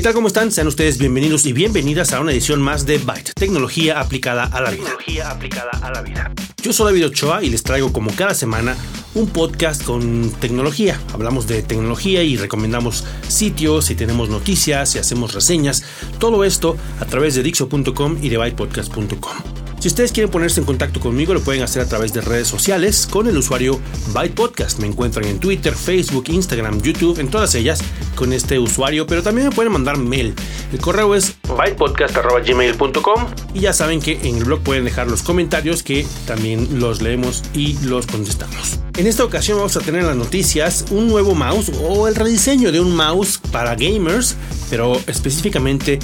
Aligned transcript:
¿Qué 0.00 0.04
tal? 0.04 0.14
¿Cómo 0.14 0.28
están? 0.28 0.50
Sean 0.50 0.66
ustedes 0.66 0.96
bienvenidos 0.96 1.44
y 1.44 1.52
bienvenidas 1.52 2.14
a 2.14 2.20
una 2.20 2.32
edición 2.32 2.62
más 2.62 2.86
de 2.86 2.96
Byte, 2.96 3.34
tecnología 3.34 4.00
aplicada 4.00 4.44
a 4.44 4.62
la 4.62 4.70
vida. 4.70 4.84
Tecnología 4.84 5.30
aplicada 5.30 5.70
a 5.82 5.90
la 5.92 6.00
vida. 6.00 6.32
Yo 6.62 6.72
soy 6.72 6.86
David 6.86 7.08
Ochoa 7.08 7.44
y 7.44 7.50
les 7.50 7.62
traigo 7.62 7.92
como 7.92 8.10
cada 8.12 8.32
semana 8.32 8.78
un 9.14 9.28
podcast 9.28 9.84
con 9.84 10.30
tecnología. 10.40 10.98
Hablamos 11.12 11.46
de 11.46 11.62
tecnología 11.62 12.22
y 12.22 12.38
recomendamos 12.38 13.04
sitios 13.28 13.90
y 13.90 13.94
tenemos 13.94 14.30
noticias 14.30 14.96
y 14.96 15.00
hacemos 15.00 15.34
reseñas. 15.34 15.84
Todo 16.18 16.44
esto 16.44 16.78
a 16.98 17.04
través 17.04 17.34
de 17.34 17.42
Dixo.com 17.42 18.16
y 18.22 18.30
de 18.30 18.38
bytepodcast.com. 18.38 19.69
Si 19.80 19.88
ustedes 19.88 20.12
quieren 20.12 20.30
ponerse 20.30 20.60
en 20.60 20.66
contacto 20.66 21.00
conmigo, 21.00 21.32
lo 21.32 21.40
pueden 21.40 21.62
hacer 21.62 21.80
a 21.80 21.86
través 21.86 22.12
de 22.12 22.20
redes 22.20 22.46
sociales 22.46 23.08
con 23.10 23.26
el 23.28 23.38
usuario 23.38 23.80
Byte 24.12 24.34
Podcast. 24.34 24.78
Me 24.78 24.86
encuentran 24.86 25.24
en 25.24 25.40
Twitter, 25.40 25.74
Facebook, 25.74 26.24
Instagram, 26.28 26.82
YouTube, 26.82 27.18
en 27.18 27.30
todas 27.30 27.54
ellas 27.54 27.80
con 28.14 28.34
este 28.34 28.58
usuario, 28.58 29.06
pero 29.06 29.22
también 29.22 29.48
me 29.48 29.54
pueden 29.54 29.72
mandar 29.72 29.96
mail. 29.96 30.34
El 30.70 30.80
correo 30.80 31.14
es 31.14 31.34
bytepodcast.gmail.com 31.48 33.26
y 33.54 33.60
ya 33.60 33.72
saben 33.72 34.02
que 34.02 34.20
en 34.22 34.36
el 34.36 34.44
blog 34.44 34.60
pueden 34.60 34.84
dejar 34.84 35.08
los 35.08 35.22
comentarios 35.22 35.82
que 35.82 36.06
también 36.26 36.78
los 36.78 37.00
leemos 37.00 37.42
y 37.54 37.78
los 37.78 38.06
contestamos. 38.06 38.80
En 38.98 39.06
esta 39.06 39.24
ocasión 39.24 39.56
vamos 39.56 39.78
a 39.78 39.80
tener 39.80 40.02
en 40.02 40.08
las 40.08 40.16
noticias 40.16 40.84
un 40.90 41.08
nuevo 41.08 41.34
mouse 41.34 41.72
o 41.82 42.06
el 42.06 42.16
rediseño 42.16 42.70
de 42.70 42.80
un 42.80 42.94
mouse 42.94 43.40
para 43.50 43.74
gamers, 43.76 44.36
pero 44.68 45.00
específicamente 45.06 45.98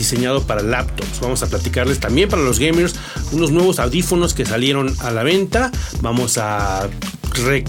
diseñado 0.00 0.42
para 0.44 0.62
laptops. 0.62 1.20
Vamos 1.20 1.42
a 1.42 1.46
platicarles 1.46 2.00
también 2.00 2.28
para 2.28 2.42
los 2.42 2.58
gamers 2.58 2.94
unos 3.32 3.52
nuevos 3.52 3.78
audífonos 3.78 4.32
que 4.32 4.46
salieron 4.46 4.94
a 5.00 5.10
la 5.10 5.22
venta. 5.22 5.70
Vamos 6.00 6.38
a 6.38 6.88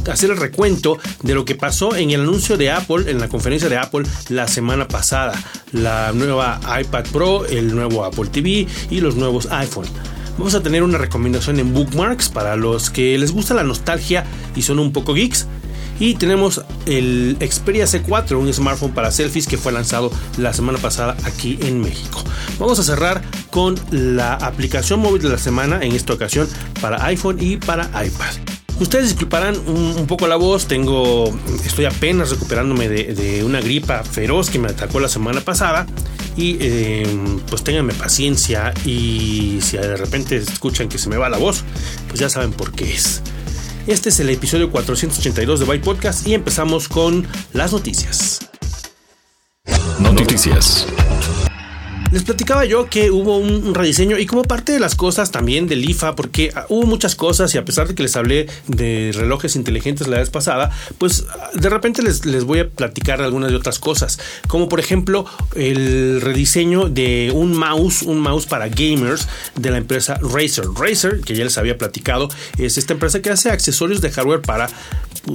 hacer 0.09 0.31
el 0.31 0.37
recuento 0.37 0.97
de 1.23 1.35
lo 1.35 1.43
que 1.43 1.55
pasó 1.55 1.95
en 1.95 2.11
el 2.11 2.21
anuncio 2.21 2.57
de 2.57 2.71
Apple, 2.71 3.11
en 3.11 3.19
la 3.19 3.27
conferencia 3.27 3.67
de 3.67 3.77
Apple 3.77 4.07
la 4.29 4.47
semana 4.47 4.87
pasada. 4.87 5.33
La 5.73 6.13
nueva 6.13 6.59
iPad 6.81 7.05
Pro, 7.11 7.45
el 7.45 7.75
nuevo 7.75 8.05
Apple 8.05 8.29
TV 8.31 8.65
y 8.89 9.01
los 9.01 9.15
nuevos 9.17 9.47
iPhone. 9.51 9.87
Vamos 10.37 10.55
a 10.55 10.63
tener 10.63 10.83
una 10.83 10.97
recomendación 10.97 11.59
en 11.59 11.73
bookmarks 11.73 12.29
para 12.29 12.55
los 12.55 12.89
que 12.89 13.17
les 13.17 13.33
gusta 13.33 13.53
la 13.53 13.63
nostalgia 13.63 14.25
y 14.55 14.61
son 14.61 14.79
un 14.79 14.93
poco 14.93 15.13
geeks. 15.13 15.47
Y 16.01 16.15
tenemos 16.15 16.63
el 16.87 17.37
Xperia 17.39 17.85
C4, 17.85 18.35
un 18.35 18.51
smartphone 18.51 18.91
para 18.91 19.11
selfies 19.11 19.45
que 19.45 19.55
fue 19.55 19.71
lanzado 19.71 20.11
la 20.39 20.51
semana 20.51 20.79
pasada 20.79 21.15
aquí 21.25 21.59
en 21.61 21.79
México. 21.79 22.23
Vamos 22.57 22.79
a 22.79 22.83
cerrar 22.83 23.21
con 23.51 23.75
la 23.91 24.33
aplicación 24.33 24.99
móvil 24.99 25.21
de 25.21 25.29
la 25.29 25.37
semana, 25.37 25.79
en 25.83 25.91
esta 25.91 26.13
ocasión 26.13 26.49
para 26.81 27.05
iPhone 27.05 27.37
y 27.39 27.57
para 27.57 27.85
iPad. 28.03 28.33
Ustedes 28.79 29.09
disculparán 29.09 29.55
un, 29.67 30.07
poco 30.07 30.27
la 30.27 30.37
voz, 30.37 30.65
tengo, 30.65 31.31
estoy 31.63 31.85
apenas 31.85 32.31
recuperándome 32.31 32.89
de, 32.89 33.43
una 33.43 33.61
gripa 33.61 34.03
feroz 34.03 34.49
que 34.49 34.57
me 34.57 34.69
atacó 34.69 34.99
la 34.99 35.07
semana 35.07 35.41
pasada 35.41 35.85
y 36.35 36.57
eh, 36.61 37.05
pues 37.47 37.63
ténganme 37.63 37.93
paciencia 37.93 38.73
y 38.85 39.59
si 39.61 39.77
de 39.77 39.97
repente 39.97 40.37
escuchan 40.37 40.89
que 40.89 40.97
se 40.97 41.09
me 41.09 41.17
va 41.17 41.29
la 41.29 41.37
voz, 41.37 41.63
pues 42.07 42.19
ya 42.19 42.27
saben 42.27 42.53
por 42.53 42.71
qué 42.71 42.91
es. 42.91 43.21
Este 43.87 44.09
es 44.09 44.19
el 44.19 44.29
episodio 44.29 44.71
482 44.71 45.59
de 45.59 45.65
Byte 45.65 45.83
Podcast 45.83 46.27
y 46.27 46.35
empezamos 46.35 46.87
con 46.87 47.27
las 47.53 47.73
noticias. 47.73 48.39
Noticias. 49.99 50.87
Les 52.11 52.23
platicaba 52.23 52.65
yo 52.65 52.89
que 52.89 53.09
hubo 53.09 53.37
un 53.37 53.73
rediseño 53.73 54.19
y 54.19 54.25
como 54.25 54.43
parte 54.43 54.73
de 54.73 54.81
las 54.81 54.95
cosas 54.95 55.31
también 55.31 55.67
del 55.67 55.89
IFA, 55.89 56.13
porque 56.13 56.51
ah, 56.53 56.65
hubo 56.67 56.85
muchas 56.85 57.15
cosas 57.15 57.55
y 57.55 57.57
a 57.57 57.63
pesar 57.63 57.87
de 57.87 57.95
que 57.95 58.03
les 58.03 58.17
hablé 58.17 58.47
de 58.67 59.11
relojes 59.13 59.55
inteligentes 59.55 60.09
la 60.09 60.17
vez 60.17 60.29
pasada, 60.29 60.71
pues 60.97 61.25
ah, 61.29 61.51
de 61.53 61.69
repente 61.69 62.03
les, 62.03 62.25
les 62.25 62.43
voy 62.43 62.59
a 62.59 62.69
platicar 62.69 63.21
algunas 63.21 63.49
de 63.51 63.55
otras 63.55 63.79
cosas, 63.79 64.19
como 64.47 64.67
por 64.67 64.81
ejemplo 64.81 65.25
el 65.55 66.19
rediseño 66.19 66.89
de 66.89 67.31
un 67.33 67.55
mouse, 67.55 68.01
un 68.01 68.19
mouse 68.19 68.45
para 68.45 68.67
gamers 68.67 69.29
de 69.55 69.71
la 69.71 69.77
empresa 69.77 70.19
Razer. 70.21 70.65
Razer, 70.75 71.21
que 71.21 71.33
ya 71.33 71.45
les 71.45 71.57
había 71.57 71.77
platicado, 71.77 72.27
es 72.57 72.77
esta 72.77 72.91
empresa 72.91 73.21
que 73.21 73.29
hace 73.29 73.51
accesorios 73.51 74.01
de 74.01 74.11
hardware 74.11 74.41
para 74.41 74.67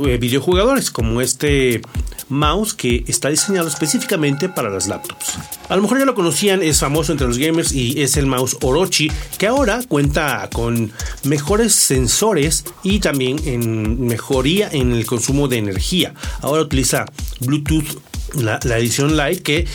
eh, 0.04 0.18
videojugadores, 0.18 0.90
como 0.90 1.20
este 1.20 1.80
mouse 2.28 2.74
que 2.74 3.04
está 3.06 3.28
diseñado 3.28 3.68
específicamente 3.68 4.48
para 4.48 4.68
las 4.68 4.88
laptops. 4.88 5.38
A 5.68 5.76
lo 5.76 5.82
mejor 5.82 5.98
ya 5.98 6.04
lo 6.04 6.14
conocían, 6.14 6.62
es 6.68 6.80
famoso 6.80 7.12
entre 7.12 7.26
los 7.26 7.38
gamers 7.38 7.72
y 7.72 8.00
es 8.02 8.16
el 8.16 8.26
mouse 8.26 8.56
Orochi, 8.62 9.10
que 9.38 9.46
ahora 9.46 9.80
cuenta 9.86 10.48
con 10.52 10.92
mejores 11.24 11.74
sensores 11.74 12.64
y 12.82 13.00
también 13.00 13.40
en 13.44 14.06
mejoría 14.06 14.68
en 14.72 14.92
el 14.92 15.06
consumo 15.06 15.48
de 15.48 15.58
energía. 15.58 16.14
Ahora 16.40 16.62
utiliza 16.62 17.06
Bluetooth 17.40 17.98
la, 18.42 18.58
edición 18.78 19.16
light 19.16 19.42
que 19.42 19.66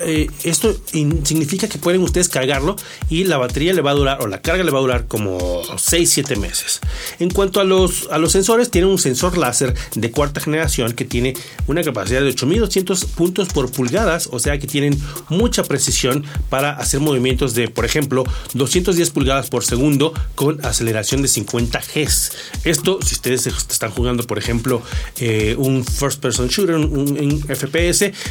eh, 0.00 0.28
esto 0.44 0.74
significa 0.92 1.68
que 1.68 1.78
pueden 1.78 2.02
ustedes 2.02 2.28
cargarlo 2.28 2.76
y 3.08 3.24
la 3.24 3.38
batería 3.38 3.72
le 3.72 3.82
va 3.82 3.90
a 3.90 3.94
durar 3.94 4.22
o 4.22 4.26
la 4.26 4.40
carga 4.40 4.64
le 4.64 4.70
va 4.70 4.78
a 4.78 4.82
durar 4.82 5.06
como 5.06 5.62
6-7 5.62 6.36
meses. 6.36 6.80
En 7.18 7.30
cuanto 7.30 7.60
a 7.60 7.64
los, 7.64 8.08
a 8.10 8.18
los 8.18 8.32
sensores, 8.32 8.70
tiene 8.70 8.86
un 8.86 8.98
sensor 8.98 9.36
láser 9.36 9.74
de 9.94 10.10
cuarta 10.10 10.40
generación 10.40 10.92
que 10.92 11.04
tiene 11.04 11.34
una 11.66 11.82
capacidad 11.82 12.20
de 12.20 12.28
8200 12.28 13.04
puntos 13.06 13.48
por 13.48 13.70
pulgadas, 13.70 14.28
o 14.32 14.38
sea 14.38 14.58
que 14.58 14.66
tienen 14.66 14.98
mucha 15.28 15.62
precisión 15.64 16.24
para 16.48 16.72
hacer 16.72 17.00
movimientos 17.00 17.54
de, 17.54 17.68
por 17.68 17.84
ejemplo, 17.84 18.24
210 18.54 19.10
pulgadas 19.10 19.50
por 19.50 19.64
segundo 19.64 20.12
con 20.34 20.64
aceleración 20.64 21.22
de 21.22 21.28
50 21.28 21.80
Gs. 21.94 22.32
Esto, 22.64 22.98
si 23.04 23.14
ustedes 23.14 23.46
están 23.46 23.90
jugando, 23.90 24.24
por 24.24 24.38
ejemplo, 24.38 24.82
eh, 25.18 25.54
un 25.58 25.84
first 25.84 26.20
person 26.20 26.48
shooter, 26.48 26.76
un, 26.76 26.84
un 26.90 27.40
FPS, 27.40 27.89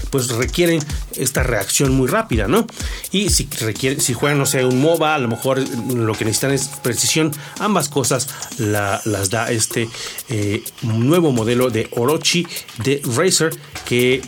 pues 0.09 0.29
requieren 0.29 0.79
esta 1.15 1.43
reacción 1.43 1.91
muy 1.93 2.07
rápida, 2.07 2.47
¿no? 2.47 2.65
Y 3.11 3.29
si, 3.29 3.47
requiere, 3.61 3.99
si 3.99 4.13
juegan, 4.13 4.37
no 4.37 4.45
sé, 4.45 4.65
un 4.65 4.81
MOBA, 4.81 5.15
a 5.15 5.19
lo 5.19 5.27
mejor 5.27 5.59
lo 5.93 6.13
que 6.13 6.25
necesitan 6.25 6.51
es 6.51 6.67
precisión. 6.81 7.31
Ambas 7.59 7.89
cosas 7.89 8.27
las 8.57 9.29
da 9.29 9.51
este 9.51 9.89
eh, 10.29 10.63
nuevo 10.81 11.31
modelo 11.31 11.69
de 11.69 11.87
Orochi 11.91 12.47
de 12.83 13.01
Razer 13.15 13.55
que 13.85 14.21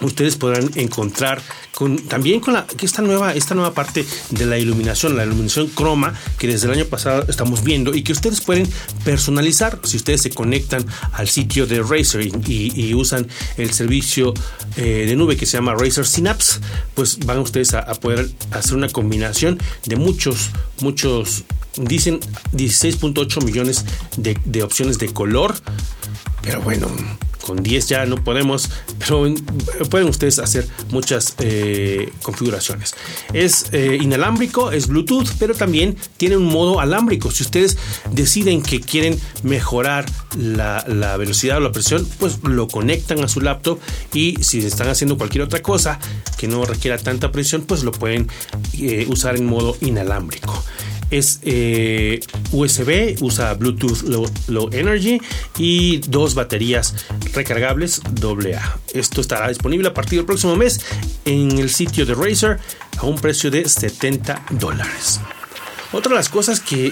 ustedes 0.00 0.36
podrán 0.36 0.70
encontrar 0.74 1.40
también 2.08 2.40
con 2.40 2.54
la, 2.54 2.66
esta, 2.82 3.02
nueva, 3.02 3.34
esta 3.34 3.54
nueva 3.54 3.72
parte 3.72 4.04
de 4.30 4.46
la 4.46 4.58
iluminación, 4.58 5.16
la 5.16 5.24
iluminación 5.24 5.68
croma 5.68 6.14
que 6.38 6.48
desde 6.48 6.66
el 6.66 6.72
año 6.72 6.84
pasado 6.86 7.24
estamos 7.28 7.62
viendo 7.62 7.94
y 7.94 8.02
que 8.02 8.12
ustedes 8.12 8.40
pueden 8.40 8.68
personalizar 9.04 9.78
si 9.84 9.96
ustedes 9.96 10.22
se 10.22 10.30
conectan 10.30 10.84
al 11.12 11.28
sitio 11.28 11.66
de 11.66 11.82
Razer 11.82 12.26
y, 12.46 12.94
usan 12.98 13.28
el 13.58 13.72
servicio 13.72 14.34
eh, 14.76 15.04
de 15.06 15.14
nube 15.14 15.36
que 15.36 15.46
se 15.46 15.56
llama 15.56 15.74
Razer 15.74 16.06
Synapse, 16.06 16.58
pues 16.94 17.18
van 17.20 17.38
ustedes 17.38 17.74
a, 17.74 17.84
poder 17.94 18.28
hacer 18.50 18.74
una 18.74 18.88
combinación 18.88 19.58
de 19.86 19.96
muchos, 19.96 20.50
muchos, 20.80 21.44
dicen 21.76 22.18
16.8 22.54 23.44
millones 23.44 23.84
de, 24.16 24.36
de 24.44 24.62
opciones 24.64 24.98
de 24.98 25.12
color, 25.12 25.54
pero 26.42 26.60
bueno 26.62 26.88
con 27.48 27.62
10 27.62 27.88
ya 27.88 28.04
no 28.04 28.22
podemos, 28.22 28.68
pero 28.98 29.24
pueden 29.88 30.08
ustedes 30.08 30.38
hacer 30.38 30.68
muchas 30.90 31.34
eh, 31.38 32.12
configuraciones. 32.20 32.94
Es 33.32 33.72
eh, 33.72 33.96
inalámbrico, 33.98 34.70
es 34.70 34.86
Bluetooth, 34.86 35.28
pero 35.38 35.54
también 35.54 35.96
tiene 36.18 36.36
un 36.36 36.44
modo 36.44 36.78
alámbrico. 36.78 37.30
Si 37.30 37.44
ustedes 37.44 37.78
deciden 38.12 38.62
que 38.62 38.82
quieren 38.82 39.18
mejorar 39.44 40.04
la, 40.36 40.84
velocidad 41.16 41.56
o 41.56 41.60
la 41.60 41.72
presión, 41.72 42.06
pues 42.18 42.38
lo 42.42 42.68
conectan 42.68 43.24
a 43.24 43.28
su 43.28 43.40
laptop 43.40 43.78
y 44.12 44.36
si 44.42 44.58
están 44.58 44.88
haciendo 44.88 45.16
cualquier 45.16 45.44
otra 45.44 45.62
cosa 45.62 45.98
que 46.36 46.48
no 46.48 46.66
requiera 46.66 46.98
tanta 46.98 47.32
presión, 47.32 47.62
pues 47.62 47.82
lo 47.82 47.92
pueden 47.92 48.28
eh, 48.74 49.06
usar 49.08 49.36
en 49.36 49.46
modo 49.46 49.74
inalámbrico 49.80 50.62
es 51.10 51.40
eh, 51.42 52.20
USB, 52.52 53.16
usa 53.20 53.54
Bluetooth 53.54 54.02
low, 54.48 54.70
Energy 54.72 55.20
y 55.56 55.98
dos 55.98 56.34
baterías 56.34 56.94
recargables 57.32 58.00
AA. 58.00 58.78
Esto 58.94 59.20
estará 59.20 59.48
disponible 59.48 59.88
a 59.88 59.94
partir 59.94 60.18
del 60.18 60.26
próximo 60.26 60.56
mes 60.56 60.80
en 61.24 61.58
el 61.58 61.70
sitio 61.70 62.04
de 62.06 62.14
Razer 62.14 62.58
a 62.98 63.06
un 63.06 63.16
precio 63.16 63.50
de 63.50 63.68
70 63.68 64.46
dólares. 64.50 65.20
Otra 65.90 66.10
de 66.10 66.16
las 66.16 66.28
cosas 66.28 66.60
que, 66.60 66.90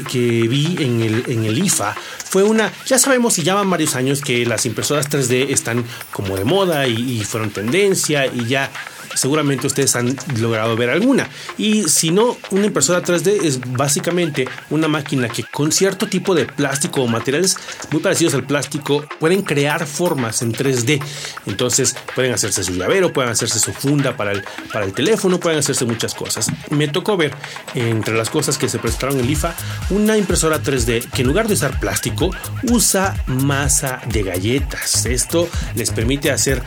vi 0.48 0.76
en 0.80 1.02
el, 1.02 1.24
en 1.28 1.44
el, 1.44 1.58
IFA 1.58 1.94
fue 2.24 2.42
una, 2.42 2.72
ya 2.86 2.98
sabemos 2.98 3.38
y 3.38 3.42
llevan 3.42 3.68
varios 3.68 3.94
años 3.94 4.22
que 4.22 4.46
las 4.46 4.64
impresoras 4.64 5.10
3D 5.10 5.50
están 5.50 5.84
como 6.12 6.34
de 6.36 6.44
moda 6.44 6.86
y, 6.86 7.22
fueron 7.24 7.50
tendencia 7.50 8.26
y 8.26 8.46
ya 8.46 8.70
seguramente 9.14 9.66
ustedes 9.66 9.96
han 9.96 10.16
logrado 10.38 10.76
ver 10.76 10.90
alguna. 10.90 11.28
Y 11.58 11.84
si 11.84 12.10
no, 12.10 12.36
una 12.50 12.66
impresora 12.66 13.02
3D 13.02 13.44
es 13.44 13.60
básicamente 13.72 14.48
una 14.70 14.88
máquina 14.88 15.28
que 15.28 15.44
con 15.44 15.72
cierto 15.72 16.06
tipo 16.06 16.34
de 16.34 16.46
plástico 16.46 17.02
o 17.02 17.06
materiales 17.06 17.56
muy 17.90 18.00
parecidos 18.00 18.34
al 18.34 18.44
plástico 18.44 19.04
pueden 19.18 19.42
crear 19.42 19.86
formas 19.86 20.42
en 20.42 20.52
3D. 20.52 21.00
Entonces 21.46 21.96
pueden 22.14 22.32
hacerse 22.32 22.64
su 22.64 22.74
llavero, 22.74 23.12
pueden 23.12 23.30
hacerse 23.30 23.58
su 23.58 23.72
funda 23.72 24.16
para 24.16 24.32
el, 24.32 24.44
para 24.72 24.84
el 24.84 24.92
teléfono, 24.92 25.38
pueden 25.38 25.58
hacerse 25.58 25.84
muchas 25.84 26.14
cosas. 26.14 26.48
Me 26.70 26.88
tocó 26.88 27.16
ver 27.16 27.34
entre 27.74 28.16
las 28.16 28.30
cosas 28.30 28.58
que 28.58 28.68
se 28.68 28.78
prestaron 28.78 29.20
en 29.20 29.30
IFA 29.30 29.54
una 29.90 30.16
impresora 30.16 30.62
3D 30.62 31.10
que 31.10 31.22
en 31.22 31.28
lugar 31.28 31.48
de 31.48 31.54
usar 31.54 31.78
plástico 31.78 32.30
usa 32.70 33.16
masa 33.26 34.00
de 34.06 34.22
galletas. 34.22 35.06
Esto 35.06 35.48
les 35.74 35.90
permite 35.90 36.30
hacer 36.30 36.62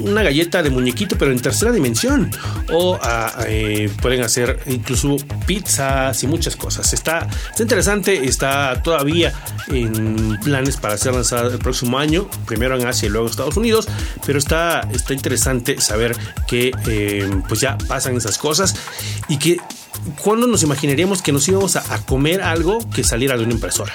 una 0.00 0.22
galleta 0.22 0.62
de 0.62 0.70
muñequito 0.70 1.16
pero 1.18 1.32
en 1.32 1.40
tercera 1.40 1.69
dimensión 1.72 2.30
o 2.72 2.98
ah, 3.02 3.44
eh, 3.46 3.90
pueden 4.00 4.22
hacer 4.22 4.60
incluso 4.66 5.16
pizzas 5.46 6.22
y 6.22 6.26
muchas 6.26 6.56
cosas. 6.56 6.92
Está, 6.92 7.28
interesante, 7.58 8.24
está 8.24 8.82
todavía 8.82 9.32
en 9.68 10.38
planes 10.40 10.76
para 10.76 10.96
ser 10.96 11.14
lanzada 11.14 11.52
el 11.52 11.58
próximo 11.58 11.98
año, 11.98 12.28
primero 12.46 12.78
en 12.78 12.86
Asia 12.86 13.06
y 13.06 13.10
luego 13.10 13.26
en 13.26 13.30
Estados 13.30 13.56
Unidos, 13.56 13.88
pero 14.26 14.38
está, 14.38 14.88
está 14.92 15.14
interesante 15.14 15.80
saber 15.80 16.16
que 16.46 16.72
eh, 16.86 17.28
pues 17.48 17.60
ya 17.60 17.76
pasan 17.78 18.16
esas 18.16 18.38
cosas 18.38 18.74
y 19.28 19.38
que 19.38 19.58
cuando 20.22 20.46
nos 20.46 20.62
imaginaríamos 20.62 21.22
que 21.22 21.32
nos 21.32 21.46
íbamos 21.48 21.76
a, 21.76 21.94
a 21.94 21.98
comer 22.04 22.42
algo 22.42 22.78
que 22.90 23.04
saliera 23.04 23.36
de 23.36 23.44
una 23.44 23.52
impresora. 23.52 23.94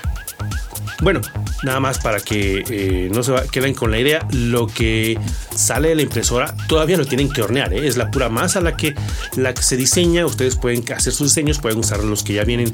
Bueno, 1.01 1.21
nada 1.63 1.79
más 1.79 1.99
para 1.99 2.19
que 2.19 2.63
eh, 2.69 3.09
no 3.13 3.23
se 3.23 3.33
queden 3.51 3.73
con 3.73 3.91
la 3.91 3.99
idea, 3.99 4.25
lo 4.31 4.67
que 4.67 5.17
sale 5.55 5.89
de 5.89 5.95
la 5.95 6.01
impresora 6.01 6.55
todavía 6.67 6.97
lo 6.97 7.05
tienen 7.05 7.29
que 7.29 7.41
hornear, 7.41 7.73
¿eh? 7.73 7.87
es 7.87 7.97
la 7.97 8.11
pura 8.11 8.29
masa 8.29 8.61
la 8.61 8.75
que, 8.75 8.95
la 9.35 9.53
que 9.53 9.63
se 9.63 9.77
diseña, 9.77 10.25
ustedes 10.25 10.55
pueden 10.55 10.83
hacer 10.93 11.13
sus 11.13 11.29
diseños, 11.29 11.59
pueden 11.59 11.79
usar 11.79 12.03
los 12.03 12.23
que 12.23 12.33
ya 12.33 12.43
vienen 12.43 12.73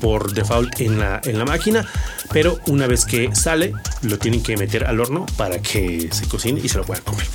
por 0.00 0.32
default 0.32 0.80
en 0.80 0.98
la, 0.98 1.20
en 1.24 1.38
la 1.38 1.44
máquina, 1.44 1.86
pero 2.32 2.58
una 2.66 2.86
vez 2.86 3.04
que 3.04 3.34
sale 3.34 3.72
lo 4.02 4.18
tienen 4.18 4.42
que 4.42 4.56
meter 4.56 4.84
al 4.84 5.00
horno 5.00 5.26
para 5.36 5.60
que 5.60 6.08
se 6.10 6.26
cocine 6.26 6.60
y 6.62 6.68
se 6.68 6.78
lo 6.78 6.84
puedan 6.84 7.04
comer. 7.04 7.26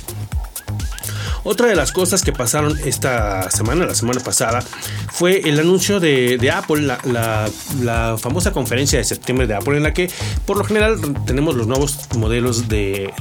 Otra 1.50 1.68
de 1.68 1.74
las 1.74 1.92
cosas 1.92 2.22
que 2.22 2.30
pasaron 2.30 2.78
esta 2.84 3.50
semana, 3.50 3.86
la 3.86 3.94
semana 3.94 4.20
pasada, 4.20 4.62
fue 5.10 5.40
el 5.48 5.58
anuncio 5.58 5.98
de, 5.98 6.52
Apple, 6.54 6.82
la, 6.82 8.16
famosa 8.18 8.52
conferencia 8.52 8.98
de 8.98 9.04
septiembre 9.06 9.46
de 9.46 9.54
Apple, 9.54 9.78
en 9.78 9.82
la 9.82 9.94
que 9.94 10.10
por 10.44 10.58
lo 10.58 10.64
general 10.64 11.00
tenemos 11.24 11.56
los 11.56 11.66
nuevos 11.66 12.00
modelos 12.18 12.68
de, 12.68 13.14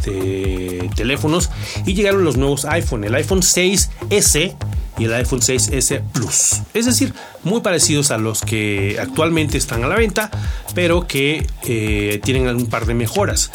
teléfonos 0.93 1.49
y 1.85 1.93
llegaron 1.93 2.25
los 2.25 2.35
nuevos 2.35 2.65
iPhone, 2.65 3.05
el 3.05 3.15
iPhone 3.15 3.39
6S 3.39 4.57
y 4.97 5.05
el 5.05 5.13
iPhone 5.13 5.39
6S 5.39 6.01
Plus. 6.11 6.63
Es 6.73 6.85
decir, 6.85 7.13
muy 7.45 7.61
parecidos 7.61 8.11
a 8.11 8.17
los 8.17 8.41
que 8.41 8.97
actualmente 8.99 9.57
están 9.57 9.85
a 9.85 9.87
la 9.87 9.95
venta, 9.95 10.29
pero 10.75 11.07
que 11.07 11.47
eh, 11.63 12.19
tienen 12.25 12.49
un 12.49 12.67
par 12.67 12.87
de 12.87 12.93
mejoras. 12.93 13.51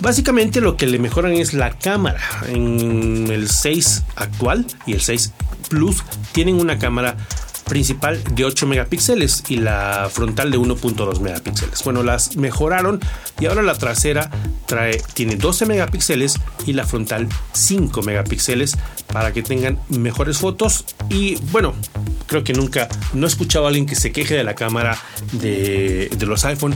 Básicamente 0.00 0.60
lo 0.60 0.76
que 0.76 0.86
le 0.86 0.98
mejoran 0.98 1.32
es 1.32 1.54
la 1.54 1.78
cámara. 1.78 2.20
En 2.46 3.28
el 3.30 3.48
6 3.48 4.04
actual 4.16 4.66
y 4.86 4.92
el 4.92 5.00
6 5.00 5.32
Plus 5.68 6.02
tienen 6.32 6.60
una 6.60 6.78
cámara 6.78 7.16
principal 7.68 8.22
de 8.34 8.44
8 8.44 8.66
megapíxeles 8.66 9.44
y 9.48 9.58
la 9.58 10.08
frontal 10.10 10.50
de 10.50 10.58
1.2 10.58 11.20
megapíxeles. 11.20 11.84
Bueno, 11.84 12.02
las 12.02 12.36
mejoraron 12.36 13.00
y 13.38 13.46
ahora 13.46 13.62
la 13.62 13.74
trasera 13.74 14.30
trae, 14.66 15.00
tiene 15.14 15.36
12 15.36 15.66
megapíxeles 15.66 16.40
y 16.66 16.72
la 16.72 16.84
frontal 16.84 17.28
5 17.52 18.02
megapíxeles 18.02 18.76
para 19.12 19.32
que 19.32 19.42
tengan 19.42 19.78
mejores 19.88 20.38
fotos 20.38 20.84
y 21.08 21.36
bueno, 21.52 21.74
creo 22.26 22.42
que 22.42 22.52
nunca 22.52 22.88
no 23.12 23.26
he 23.26 23.28
escuchado 23.28 23.66
a 23.66 23.68
alguien 23.68 23.86
que 23.86 23.94
se 23.94 24.12
queje 24.12 24.34
de 24.34 24.44
la 24.44 24.54
cámara 24.54 24.98
de, 25.32 26.10
los 26.20 26.44
iPhone 26.44 26.74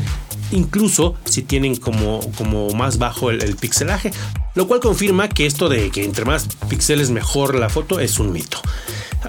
incluso 0.52 1.14
si 1.24 1.42
tienen 1.42 1.76
como, 1.76 2.20
como 2.36 2.70
más 2.70 2.98
bajo 2.98 3.30
el, 3.30 3.42
el, 3.42 3.56
pixelaje, 3.56 4.12
lo 4.54 4.66
cual 4.68 4.80
confirma 4.80 5.28
que 5.28 5.46
esto 5.46 5.68
de 5.68 5.90
que 5.90 6.04
entre 6.04 6.24
más 6.24 6.48
píxeles 6.68 7.10
mejor 7.10 7.54
la 7.54 7.68
foto 7.68 8.00
es 8.00 8.18
un 8.18 8.32
mito. 8.32 8.60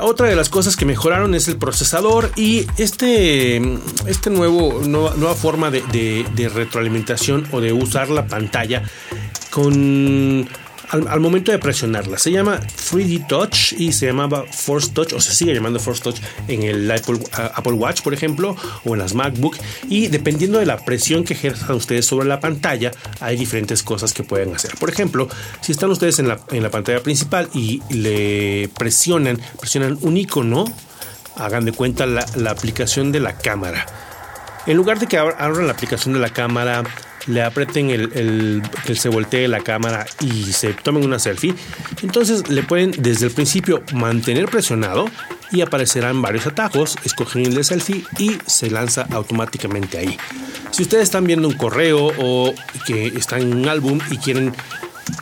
Otra 0.02 0.28
de 0.28 0.36
las 0.36 0.50
cosas 0.50 0.76
que 0.76 0.86
mejoraron 0.86 1.36
es 1.36 1.48
el 1.48 1.58
procesador 1.58 2.32
y 2.36 2.66
este, 2.78 3.62
este 4.08 4.30
nuevo, 4.32 4.82
nueva, 4.86 5.36
forma 5.36 5.70
de 5.70 6.52
retroalimentación 6.54 7.48
o 7.52 7.62
de 7.62 7.74
usar 7.74 8.10
la 8.10 8.26
pantalla 8.26 8.84
con 9.52 10.50
al, 10.90 11.20
momento 11.20 11.52
de 11.52 11.60
presionarla. 11.60 12.18
Se 12.18 12.32
llama 12.32 12.60
3D 12.60 13.28
Touch 13.28 13.74
y 13.74 13.92
se 13.94 14.08
llamaba 14.08 14.46
Force 14.52 14.90
Touch 14.92 15.14
o 15.14 15.22
se 15.22 15.34
sigue 15.34 15.54
llamando 15.54 15.80
Force 15.80 16.02
Touch 16.02 16.18
en 16.48 16.64
el 16.64 16.90
Apple, 16.92 17.20
Apple 17.32 17.74
Watch, 17.74 18.02
por 18.02 18.14
ejemplo, 18.14 18.56
o 18.86 18.94
en 18.94 19.00
las 19.00 19.14
MacBook. 19.14 19.58
Y 19.90 20.08
dependiendo 20.08 20.60
de 20.60 20.66
la 20.66 20.78
presión 20.78 21.24
que 21.24 21.34
ejerzan 21.34 21.76
ustedes 21.76 22.06
sobre 22.06 22.28
la 22.28 22.40
pantalla, 22.40 22.92
hay 23.20 23.38
diferentes 23.38 23.84
cosas 23.84 24.14
que 24.14 24.24
pueden 24.24 24.56
hacer. 24.56 24.76
Por 24.78 24.90
ejemplo, 24.90 25.28
si 25.62 25.72
están 25.72 25.90
ustedes 25.92 26.20
en 26.20 26.28
la, 26.28 26.40
en 26.52 26.64
la 26.64 26.70
pantalla 26.70 27.02
principal 27.02 27.50
y 27.54 27.82
le 27.90 28.70
presionan, 28.78 29.40
presionan 29.60 29.98
un 30.02 30.18
icono, 30.18 30.66
hagan 31.38 31.66
de 31.66 31.72
cuenta 31.72 32.06
la, 32.06 32.26
la 32.36 32.52
aplicación 32.52 33.12
de 33.12 33.20
la 33.20 33.38
cámara. 33.38 33.86
En 34.66 34.78
lugar 34.78 35.00
de 35.00 35.08
que 35.08 35.18
abran 35.18 35.68
la 35.68 35.74
aplicación 35.74 36.14
de 36.14 36.20
la 36.20 36.30
cámara, 36.30 36.84
le 37.28 37.42
aprieten 37.42 37.90
el, 37.90 38.62
que 38.86 38.96
se 38.96 39.10
voltee 39.10 39.48
la 39.48 39.62
cámara 39.62 40.06
y 40.22 40.52
se 40.52 40.74
tomen 40.74 41.06
una 41.06 41.20
selfie, 41.20 41.54
entonces 42.02 42.50
le 42.50 42.64
pueden 42.64 42.92
desde 42.98 43.28
el 43.28 43.32
principio 43.32 43.84
mantener 43.94 44.46
presionado 44.46 45.06
y 45.52 45.62
aparecerán 45.62 46.22
varios 46.22 46.48
atajos, 46.48 46.98
escogen 47.06 47.46
el 47.46 47.54
de 47.54 47.64
selfie 47.64 48.04
y 48.18 48.38
se 48.46 48.70
lanza 48.70 49.08
automáticamente 49.12 50.00
ahí. 50.00 50.18
Si 50.72 50.82
ustedes 50.84 51.04
están 51.04 51.26
viendo 51.26 51.48
un 51.48 51.54
correo 51.56 52.12
o 52.18 52.54
que 52.86 53.08
están 53.08 53.42
en 53.42 53.54
un 53.54 53.68
álbum 53.68 54.00
y 54.10 54.18
quieren 54.18 54.54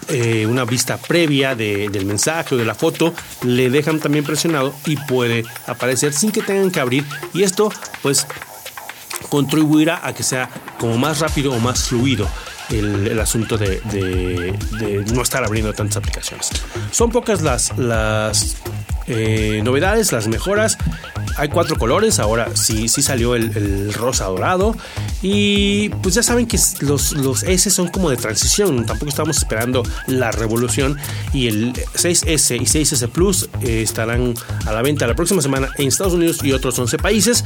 eh, 0.08 0.46
una 0.46 0.66
vista 0.66 0.98
previa 0.98 1.56
del 1.56 2.06
mensaje 2.06 2.56
o 2.56 2.58
de 2.58 2.66
la 2.66 2.76
foto, 2.76 3.14
le 3.44 3.70
dejan 3.70 4.00
también 4.00 4.24
presionado 4.24 4.74
y 4.86 4.96
puede 4.96 5.44
aparecer 5.68 6.14
sin 6.14 6.32
que 6.32 6.42
tengan 6.42 6.72
que 6.72 6.80
abrir. 6.80 7.06
Y 7.34 7.44
esto 7.44 7.72
pues 8.02 8.28
contribuirá 9.32 10.06
a 10.06 10.14
que 10.14 10.24
sea 10.24 10.50
como 10.78 10.98
más 10.98 11.20
rápido 11.20 11.54
o 11.54 11.60
más 11.60 11.86
fluido 11.86 12.28
el, 12.70 13.20
asunto 13.20 13.58
de, 13.58 14.54
no 15.14 15.22
estar 15.22 15.44
abriendo 15.44 15.74
tantas 15.74 15.98
aplicaciones. 15.98 16.50
Son 16.92 17.10
pocas 17.10 17.42
las, 17.42 17.72
eh, 19.08 19.62
novedades, 19.64 20.12
las 20.12 20.28
mejoras. 20.28 20.78
Hay 21.38 21.48
cuatro 21.48 21.78
colores, 21.78 22.20
ahora 22.20 22.50
sí, 22.56 22.90
sí 22.90 23.02
salió 23.02 23.36
el, 23.36 23.94
rosa 23.94 24.26
dorado. 24.26 24.76
Y 25.22 25.90
pues 26.02 26.16
ya 26.16 26.24
saben 26.24 26.46
que 26.46 26.60
los, 26.82 27.14
los 27.14 27.44
S 27.44 27.70
son 27.70 27.88
como 27.88 28.10
de 28.10 28.18
transición, 28.18 28.86
tampoco 28.86 29.10
estamos 29.10 29.38
esperando 29.38 29.84
la 30.08 30.32
revolución. 30.32 30.98
Y 31.34 31.48
el 31.48 31.74
6S 31.74 32.58
y 32.58 32.66
6S 32.66 33.08
Plus 33.10 33.50
eh, 33.62 33.82
estarán 33.82 34.34
a 34.66 34.74
la 34.74 34.82
venta 34.82 35.08
la 35.08 35.16
próxima 35.16 35.42
semana 35.42 35.70
en 35.78 35.88
Estados 35.88 36.14
Unidos 36.14 36.44
y 36.44 36.52
otros 36.52 36.78
11 36.78 36.98
países. 36.98 37.46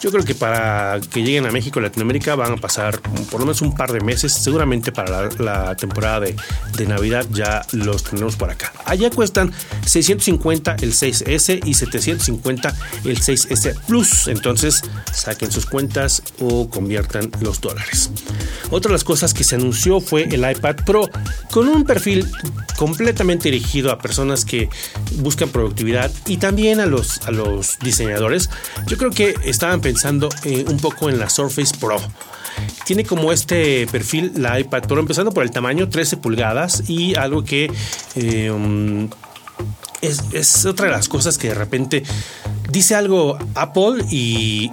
Yo 0.00 0.10
creo 0.10 0.24
que 0.24 0.34
para 0.34 0.98
que 1.12 1.22
lleguen 1.22 1.44
a 1.44 1.50
México 1.50 1.78
y 1.78 1.82
Latinoamérica 1.82 2.34
van 2.34 2.52
a 2.52 2.56
pasar 2.56 3.00
por 3.30 3.40
lo 3.40 3.46
menos 3.46 3.60
un 3.60 3.74
par 3.74 3.92
de 3.92 4.00
meses. 4.00 4.32
Seguramente 4.32 4.92
para 4.92 5.28
la, 5.38 5.76
temporada 5.76 6.20
de, 6.20 6.36
de, 6.76 6.86
Navidad 6.86 7.26
ya 7.30 7.66
los 7.72 8.04
tenemos 8.04 8.36
por 8.36 8.50
acá. 8.50 8.72
Allá 8.86 9.10
cuestan 9.10 9.52
650 9.84 10.76
el 10.80 10.92
6S 10.92 11.60
y 11.66 11.74
750 11.74 12.74
el 13.04 13.20
6S 13.20 13.78
Plus. 13.86 14.28
Entonces 14.28 14.82
saquen 15.12 15.52
sus 15.52 15.66
cuentas 15.66 16.22
o 16.38 16.70
conviertan 16.70 17.30
los 17.42 17.60
dólares. 17.60 18.10
Otra 18.70 18.88
de 18.88 18.94
las 18.94 19.04
cosas 19.04 19.34
que 19.34 19.44
se 19.44 19.56
anunció 19.56 20.00
fue 20.00 20.22
el 20.22 20.50
iPad 20.50 20.76
Pro 20.86 21.10
con 21.50 21.68
un 21.68 21.84
perfil 21.84 22.26
completamente 22.78 23.50
dirigido 23.50 23.92
a 23.92 23.98
personas 23.98 24.46
que 24.46 24.70
buscan 25.16 25.50
productividad 25.50 26.10
y 26.26 26.38
también 26.38 26.80
a 26.80 26.86
los, 26.86 27.20
a 27.26 27.32
los 27.32 27.78
diseñadores. 27.80 28.48
Yo 28.86 28.96
creo 28.96 29.10
que 29.10 29.34
estaban 29.44 29.82
pensando 29.82 29.89
eh, 30.44 30.64
un 30.68 30.78
poco 30.78 31.08
en 31.08 31.18
la 31.18 31.28
Surface 31.28 31.76
Pro. 31.78 31.96
Tiene 32.84 33.04
como 33.04 33.32
este 33.32 33.86
perfil 33.86 34.32
la 34.36 34.58
iPad 34.58 34.82
Pro, 34.82 35.00
empezando 35.00 35.32
por 35.32 35.44
el 35.44 35.50
tamaño 35.50 35.88
13 35.88 36.16
pulgadas 36.16 36.88
y 36.88 37.14
algo 37.14 37.44
que 37.44 37.70
eh, 38.16 38.50
um, 38.50 39.08
es, 40.02 40.64
otra 40.64 40.86
de 40.86 40.92
las 40.92 41.08
cosas 41.08 41.38
que 41.38 41.48
de 41.48 41.54
repente 41.54 42.02
dice 42.70 42.94
algo 42.94 43.38
Apple 43.54 44.04
y, 44.10 44.70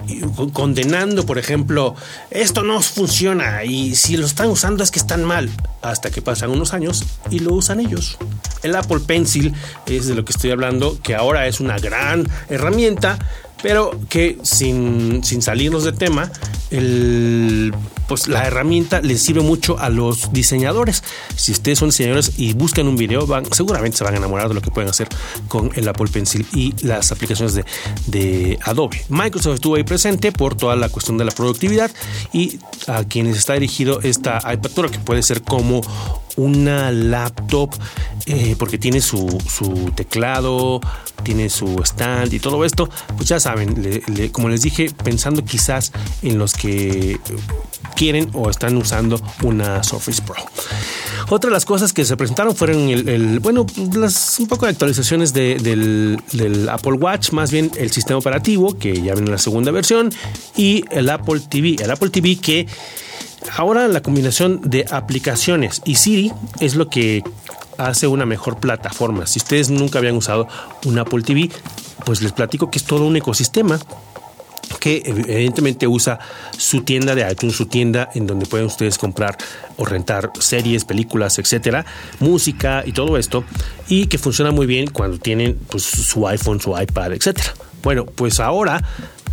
condenando, 0.52 1.26
por 1.26 1.38
ejemplo, 1.38 1.94
esto 2.30 2.62
no 2.62 2.80
funciona 2.80 3.64
y 3.64 3.94
si 3.94 4.16
lo 4.16 4.26
están 4.26 4.48
usando 4.48 4.82
es 4.82 4.90
que 4.90 4.98
están 4.98 5.24
mal, 5.24 5.50
hasta 5.82 6.10
que 6.10 6.22
pasan 6.22 6.50
unos 6.50 6.72
años 6.72 7.04
y 7.30 7.40
lo 7.40 7.54
usan 7.54 7.80
ellos. 7.80 8.18
El 8.62 8.74
Apple 8.74 9.00
Pencil 9.00 9.54
es 9.86 10.06
de 10.06 10.14
lo 10.14 10.24
que 10.24 10.32
estoy 10.32 10.50
hablando, 10.50 10.98
que 11.02 11.14
ahora 11.14 11.46
es 11.46 11.60
una 11.60 11.78
gran 11.78 12.28
herramienta, 12.48 13.18
pero 13.62 13.98
que 14.08 14.38
sin, 14.42 15.22
sin 15.24 15.42
salirnos 15.42 15.84
de 15.84 15.92
tema, 15.92 16.30
el, 16.70 17.74
pues 18.06 18.28
la 18.28 18.46
herramienta 18.46 19.00
les 19.00 19.22
sirve 19.22 19.40
mucho 19.40 19.78
a 19.78 19.88
los 19.88 20.32
diseñadores. 20.32 21.02
Si 21.36 21.52
ustedes 21.52 21.78
son 21.78 21.88
diseñadores 21.88 22.32
y 22.36 22.54
buscan 22.54 22.86
un 22.88 22.96
video, 22.96 23.26
seguramente 23.52 23.96
se 23.96 24.04
van 24.04 24.14
a 24.14 24.16
enamorar 24.18 24.48
de 24.48 24.54
lo 24.54 24.60
que 24.60 24.70
pueden 24.70 24.90
hacer 24.90 25.08
con 25.48 25.70
el 25.74 25.88
Apple 25.88 26.08
Pencil 26.12 26.46
y 26.54 26.74
las 26.84 27.12
aplicaciones 27.12 27.54
de, 27.54 27.64
de 28.06 28.58
Adobe. 28.64 29.04
Microsoft 29.08 29.56
estuvo 29.56 29.76
ahí 29.76 29.84
presente 29.84 30.32
por 30.32 30.54
toda 30.54 30.76
la 30.76 30.88
cuestión 30.88 31.18
de 31.18 31.24
la 31.24 31.32
productividad 31.32 31.90
y 32.32 32.58
a 32.86 33.04
quienes 33.04 33.36
está 33.36 33.54
dirigido 33.54 34.00
esta 34.02 34.38
iPad 34.38 34.90
que 34.90 34.98
puede 34.98 35.22
ser 35.22 35.42
como 35.42 35.80
una 36.38 36.90
laptop 36.90 37.74
eh, 38.26 38.56
porque 38.58 38.78
tiene 38.78 39.00
su, 39.00 39.26
teclado, 39.94 40.80
tiene 41.22 41.48
su 41.48 41.82
stand 41.82 42.32
y 42.32 42.38
todo 42.38 42.64
esto, 42.64 42.88
pues 43.16 43.28
ya 43.28 43.40
saben, 43.40 44.02
como 44.32 44.48
les 44.48 44.62
dije, 44.62 44.90
pensando 44.90 45.44
quizás 45.44 45.92
en 46.22 46.38
los 46.38 46.54
que 46.54 47.18
quieren 47.96 48.30
o 48.34 48.50
están 48.50 48.76
usando 48.76 49.20
una 49.42 49.82
Surface 49.82 50.22
Pro. 50.22 50.36
Otra 51.30 51.48
de 51.48 51.54
las 51.54 51.64
cosas 51.64 51.92
que 51.92 52.04
se 52.04 52.16
presentaron 52.16 52.54
fueron 52.54 52.88
el, 52.88 53.40
bueno, 53.40 53.66
las 53.94 54.38
un 54.38 54.46
poco 54.46 54.66
de 54.66 54.72
actualizaciones 54.72 55.32
del, 55.32 56.20
del, 56.32 56.68
Apple 56.68 56.92
Watch, 56.92 57.32
más 57.32 57.50
bien 57.50 57.70
el 57.76 57.90
sistema 57.90 58.18
operativo, 58.18 58.78
que 58.78 58.92
ya 58.94 59.14
viene 59.14 59.26
en 59.26 59.32
la 59.32 59.38
segunda 59.38 59.70
versión, 59.70 60.12
y 60.56 60.84
el 60.90 61.10
Apple 61.10 61.40
TV. 61.40 61.76
El 61.82 61.90
Apple 61.90 62.10
TV 62.10 62.36
que 62.36 62.66
Ahora 63.56 63.88
la 63.88 64.02
combinación 64.02 64.60
de 64.62 64.84
aplicaciones 64.90 65.82
y 65.84 65.96
Siri 65.96 66.32
es 66.60 66.74
lo 66.74 66.88
que 66.88 67.22
hace 67.76 68.06
una 68.06 68.26
mejor 68.26 68.58
plataforma. 68.58 69.26
Si 69.26 69.38
ustedes 69.38 69.70
nunca 69.70 69.98
habían 69.98 70.16
usado 70.16 70.48
un 70.84 70.98
Apple 70.98 71.22
TV, 71.22 71.50
pues 72.04 72.20
les 72.22 72.32
platico 72.32 72.70
que 72.70 72.78
es 72.78 72.84
todo 72.84 73.06
un 73.06 73.16
ecosistema 73.16 73.78
que 74.80 75.02
evidentemente 75.04 75.86
usa 75.86 76.18
su 76.56 76.82
tienda 76.82 77.14
de 77.14 77.30
iTunes, 77.30 77.56
su 77.56 77.66
tienda 77.66 78.10
en 78.14 78.26
donde 78.26 78.46
pueden 78.46 78.66
ustedes 78.66 78.98
comprar 78.98 79.36
o 79.76 79.84
rentar 79.84 80.30
series, 80.38 80.84
películas, 80.84 81.38
etcétera, 81.38 81.84
música 82.20 82.82
y 82.86 82.92
todo 82.92 83.16
esto, 83.16 83.44
y 83.88 84.06
que 84.06 84.18
funciona 84.18 84.50
muy 84.50 84.66
bien 84.66 84.88
cuando 84.88 85.18
tienen 85.18 85.58
pues, 85.68 85.84
su 85.84 86.26
iPhone, 86.28 86.60
su 86.60 86.78
iPad, 86.78 87.12
etcétera. 87.12 87.54
Bueno, 87.82 88.06
pues 88.06 88.40
ahora 88.40 88.82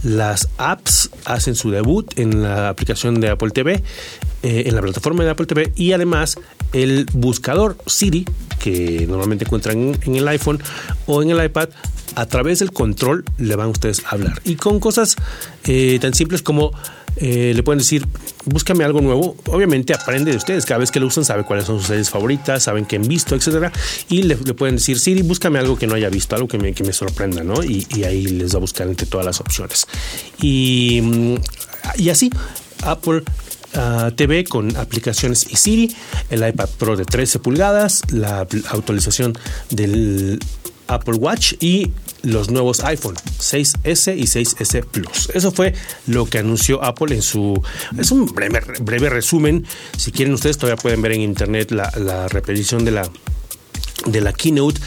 las 0.06 0.50
apps 0.58 1.10
hacen 1.26 1.56
su 1.56 1.72
debut 1.72 2.18
en 2.18 2.44
la 2.44 2.70
aplicación 2.70 3.20
de 3.20 3.30
Apple 3.30 3.50
TV, 3.50 3.84
eh, 4.44 4.64
en 4.68 4.76
la 4.76 4.82
plataforma 4.82 5.24
de 5.24 5.32
Apple 5.32 5.48
TV 5.48 5.74
y 5.76 5.94
además 5.94 6.38
el 6.74 7.08
buscador 7.14 7.76
Siri, 7.88 8.26
que 8.60 9.06
normalmente 9.08 9.46
encuentran 9.46 9.98
en, 10.00 10.16
el 10.16 10.28
iPhone 10.28 10.62
o 11.08 11.24
en 11.24 11.32
el 11.32 11.44
iPad, 11.44 11.70
a 12.14 12.28
través 12.28 12.60
del 12.60 12.72
control 12.72 13.26
le 13.40 13.56
van 13.56 13.70
ustedes 13.70 14.06
a 14.06 14.10
hablar. 14.10 14.42
Y 14.46 14.56
con 14.56 14.80
cosas 14.80 15.16
eh, 15.66 15.98
tan 16.00 16.14
simples 16.14 16.44
como 16.44 16.72
eh, 17.17 17.53
le 17.55 17.63
pueden 17.63 17.79
decir, 17.79 18.05
búscame 18.45 18.84
algo 18.84 19.01
nuevo. 19.01 19.36
Obviamente 19.48 19.93
aprende 19.93 20.31
de 20.31 20.38
ustedes. 20.38 20.65
Cada 20.65 20.79
vez 20.79 20.91
que 20.91 21.00
lo 21.00 21.07
usan, 21.07 21.25
sabe 21.25 21.43
cuáles 21.43 21.65
son 21.65 21.79
sus 21.79 21.88
series 21.88 22.10
favoritas, 22.10 22.63
saben 22.63 22.86
qué 22.86 22.98
han 22.98 23.07
visto, 23.07 23.36
etcétera. 23.36 23.72
Y 24.10 24.24
le, 24.24 24.36
pueden 24.36 24.75
decir, 24.75 25.00
Siri, 25.00 25.22
búscame 25.22 25.60
algo 25.60 25.77
que 25.77 25.88
no 25.88 25.95
haya 25.95 26.10
visto, 26.10 26.36
algo 26.36 26.48
que 26.48 26.57
me, 26.57 26.74
que 26.74 26.84
me 26.84 26.93
sorprenda, 26.93 27.43
¿no? 27.43 27.63
Y, 27.63 27.86
ahí 28.05 28.25
les 28.25 28.53
va 28.53 28.57
a 28.57 28.62
buscar 28.62 28.88
entre 28.88 29.07
todas 29.07 29.25
las 29.25 29.39
opciones. 29.39 29.88
Y, 30.41 31.00
mm, 31.01 31.36
y 31.98 32.10
así, 32.10 32.29
Apple 32.84 33.24
ah, 33.74 34.12
TV 34.15 34.43
con 34.43 34.75
aplicaciones 34.77 35.48
y 35.50 35.55
Siri, 35.55 35.95
el 36.29 36.48
iPad 36.48 36.69
Pro 36.77 36.95
de 36.95 37.05
13 37.05 37.39
pulgadas, 37.39 38.01
la 38.12 38.41
actualización 38.41 39.34
del 39.69 40.39
Apple 40.88 41.15
Watch 41.15 41.54
y 41.60 41.92
los 42.24 42.50
nuevos 42.50 42.84
iPhone 42.84 43.15
6S 43.15 44.18
y 44.18 44.24
6S 44.24 44.86
Plus. 44.86 45.30
Eso 45.34 45.51
fue 45.51 45.74
lo 46.08 46.25
que 46.25 46.39
anunció 46.39 46.84
Apple 46.84 47.15
en 47.15 47.22
su... 47.22 47.62
Es 47.98 48.12
un 48.12 48.25
breve, 48.25 49.10
resumen. 49.10 49.65
Si 49.98 50.12
quieren 50.12 50.34
ustedes 50.34 50.58
todavía 50.58 50.82
pueden 50.82 51.01
ver 51.01 51.13
en 51.13 51.22
internet 51.22 51.72
la, 51.72 52.27
repetición 52.27 52.86
de 52.86 52.92
la, 52.92 53.10
de 54.06 54.22
la 54.22 54.34
keynote 54.34 54.80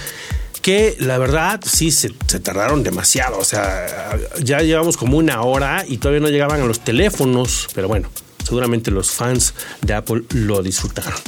que 0.62 0.97
la 0.99 1.19
verdad 1.19 1.61
sí 1.64 1.90
se, 1.90 2.12
se, 2.26 2.40
tardaron 2.40 2.83
demasiado. 2.83 3.38
O 3.38 3.45
sea, 3.45 4.19
ya 4.43 4.61
llevamos 4.61 4.97
como 4.97 5.17
una 5.17 5.43
hora 5.43 5.85
y 5.87 5.99
todavía 5.99 6.21
no 6.21 6.28
llegaban 6.28 6.61
a 6.61 6.64
los 6.64 6.81
teléfonos. 6.81 7.69
Pero 7.75 7.88
bueno, 7.88 8.11
seguramente 8.45 8.90
los 8.90 9.11
fans 9.11 9.55
de 9.83 9.95
Apple 9.95 10.25
lo 10.31 10.62
disfrutaron. 10.62 11.19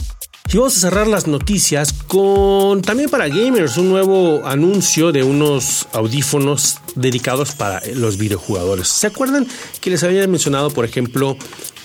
Y 0.52 0.56
vamos 0.56 0.76
a 0.78 0.80
cerrar 0.80 1.06
las 1.06 1.28
noticias 1.28 1.92
con 1.92 2.82
también 2.82 3.08
para 3.08 3.28
gamers 3.28 3.76
un 3.76 3.88
nuevo 3.88 4.44
anuncio 4.44 5.12
de 5.12 5.22
unos 5.22 5.86
audífonos 5.92 6.78
dedicados 6.96 7.54
para 7.54 7.80
los 7.94 8.16
videojugadores. 8.16 8.88
¿Se 8.88 9.06
acuerdan 9.06 9.46
que 9.80 9.90
les 9.90 10.02
había 10.02 10.26
mencionado, 10.26 10.70
por 10.70 10.84
ejemplo, 10.84 11.36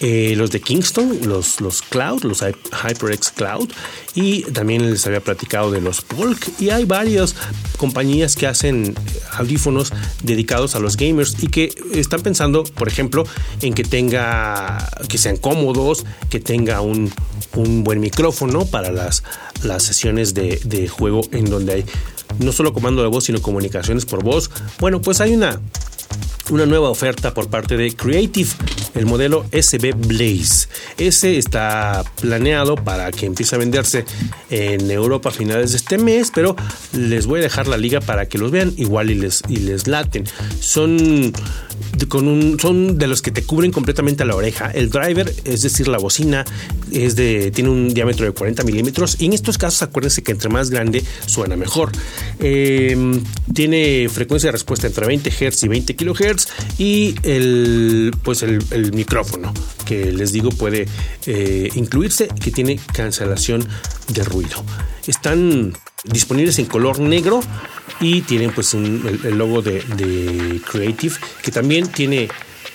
eh, 0.02 0.34
los 0.36 0.52
de 0.52 0.62
Kingston, 0.62 1.20
los, 1.24 1.62
los 1.62 1.82
Cloud, 1.82 2.24
los 2.24 2.42
HyperX 2.42 3.32
Cloud? 3.32 3.70
Y 4.14 4.44
también 4.44 4.90
les 4.90 5.06
había 5.08 5.20
platicado 5.20 5.72
de 5.72 5.82
los 5.82 6.02
Polk. 6.02 6.60
Y 6.60 6.70
hay 6.70 6.86
varias 6.86 7.36
compañías 7.78 8.36
que 8.36 8.48
hacen 8.48 8.96
audífonos 9.34 9.92
dedicados 10.24 10.75
a 10.75 10.80
los 10.80 10.96
gamers 10.96 11.36
y 11.42 11.48
que 11.48 11.74
están 11.94 12.22
pensando, 12.22 12.64
por 12.64 12.88
ejemplo, 12.88 13.25
en 13.62 13.74
que 13.74 13.84
tenga, 13.84 14.90
que 15.10 15.18
sean 15.18 15.38
cómodos, 15.38 16.06
que 16.30 16.40
tenga 16.40 16.82
un, 16.82 17.12
un 17.56 17.84
buen 17.84 18.00
micrófono 18.00 18.66
para 18.66 18.92
las, 18.92 19.24
las 19.64 19.84
sesiones 19.84 20.34
de, 20.34 20.60
de 20.64 20.88
juego 20.88 21.22
en 21.32 21.46
donde 21.46 21.74
hay 21.74 21.86
no 22.40 22.52
solo 22.52 22.74
comando 22.74 23.02
de 23.02 23.08
voz, 23.08 23.25
sino 23.25 23.42
comunicaciones 23.42 24.06
por 24.06 24.24
voz. 24.24 24.50
Bueno, 24.80 25.02
pues 25.02 25.22
hay 25.22 25.34
una 25.34 25.60
una 26.52 26.66
nueva 26.66 26.90
oferta 26.90 27.34
por 27.34 27.50
parte 27.50 27.76
de 27.78 27.96
Creative, 27.96 28.50
el 28.94 29.06
modelo 29.06 29.46
SB 29.52 29.94
Blaze. 29.96 30.68
Ese 30.98 31.38
está 31.38 32.04
planeado 32.22 32.76
para 32.76 33.12
que 33.12 33.26
empiece 33.26 33.56
a 33.56 33.60
venderse 33.60 34.06
en 34.50 34.90
Europa 34.92 35.30
a 35.30 35.32
finales 35.32 35.72
de 35.72 35.78
este 35.78 35.98
mes, 35.98 36.32
pero 36.34 36.56
les 36.94 37.26
voy 37.26 37.40
a 37.40 37.44
dejar 37.44 37.68
la 37.68 37.78
liga 37.78 38.00
para 38.00 38.28
que 38.28 38.38
los 38.38 38.52
vean 38.52 38.74
igual 38.78 39.10
y 39.10 39.16
les, 39.16 39.42
y 39.50 39.58
les 39.58 39.88
laten. 39.88 40.26
Son, 40.60 41.34
con 42.08 42.28
un, 42.28 42.60
son 42.60 42.98
de 42.98 43.08
los 43.08 43.22
que 43.22 43.32
te 43.32 43.44
cubren 43.44 43.72
completamente 43.72 44.24
la 44.26 44.36
oreja. 44.36 44.70
El 44.72 44.90
driver, 44.90 45.34
es 45.46 45.62
decir, 45.64 45.88
la 45.88 45.98
bocina, 45.98 46.46
es 46.92 47.16
de, 47.16 47.52
tiene 47.52 47.70
un 47.70 47.94
diámetro 47.94 48.26
de 48.26 48.32
40 48.32 48.64
milímetros 48.64 49.18
y 49.20 49.26
en 49.26 49.34
estos 49.34 49.58
casos 49.58 49.82
acuérdense 49.82 50.24
que 50.24 50.32
entre 50.32 50.50
más 50.50 50.70
grande 50.70 51.04
suena 51.26 51.56
mejor. 51.56 51.92
Em, 52.40 53.22
tiene 53.54 54.08
frecuencia 54.10 54.48
de 54.48 54.52
respuesta 54.54 54.88
entre 54.88 55.08
20 55.08 55.32
Hz 55.32 55.64
y 55.64 55.68
20 55.68 55.95
kHz 55.96 56.48
y 56.78 57.16
el, 57.24 58.14
pues 58.24 58.44
el, 58.44 58.92
micrófono 58.94 59.54
que 59.86 60.12
les 60.12 60.32
digo 60.32 60.50
puede 60.50 60.88
eh, 61.25 61.70
incluirse 61.75 62.28
que 62.28 62.52
tiene 62.52 62.80
cancelación 62.94 63.68
de 64.08 64.24
ruido. 64.24 64.64
Están 65.08 65.74
disponibles 66.04 66.60
en 66.60 66.66
color 66.66 67.00
negro 67.00 67.42
y 68.00 68.22
tienen 68.22 68.52
pues 68.52 68.74
el, 68.74 69.38
logo 69.38 69.62
de, 69.62 70.62
Creative 70.70 71.16
que 71.42 71.52
también 71.52 71.88
tiene 71.88 72.28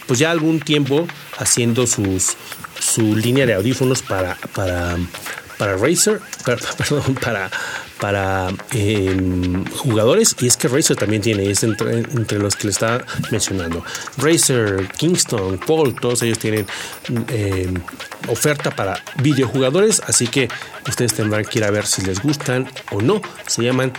pues 0.06 0.18
ya 0.18 0.30
algún 0.30 0.60
tiempo 0.60 1.06
haciendo 1.38 1.86
sus 1.86 2.36
su 2.78 3.14
línea 3.14 3.46
de 3.46 3.54
audífonos 3.54 4.02
para 4.02 4.36
para 4.54 4.96
para 5.58 5.76
Razer, 5.76 6.20
perdón, 6.44 7.14
para 7.16 7.50
para 8.00 8.48
em, 8.72 9.64
jugadores 9.66 10.34
y 10.40 10.46
es 10.46 10.56
que 10.56 10.68
Razer 10.68 10.96
también 10.96 11.22
tiene, 11.22 11.50
es 11.50 11.62
entre, 11.62 12.38
los 12.38 12.56
que 12.56 12.64
le 12.64 12.70
está 12.70 13.04
mencionando. 13.30 13.84
Razer, 14.16 14.88
Kingston, 14.96 15.58
Paul, 15.58 15.94
todos 15.94 16.22
ellos 16.22 16.38
tienen 16.38 16.66
em, 17.28 17.74
oferta 18.28 18.70
para 18.70 19.02
videojugadores, 19.22 20.02
así 20.06 20.26
que 20.26 20.48
ustedes 20.88 21.14
tendrán 21.14 21.44
que 21.44 21.58
ir 21.58 21.64
a 21.64 21.70
ver 21.70 21.86
si 21.86 22.02
les 22.02 22.22
gustan 22.22 22.68
o 22.90 23.00
no. 23.00 23.20
Se 23.46 23.62
llaman 23.62 23.92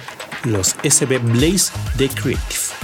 los 0.44 0.76
SB 0.84 1.20
Blaze 1.20 1.72
de 1.98 2.10
Creative. 2.10 2.82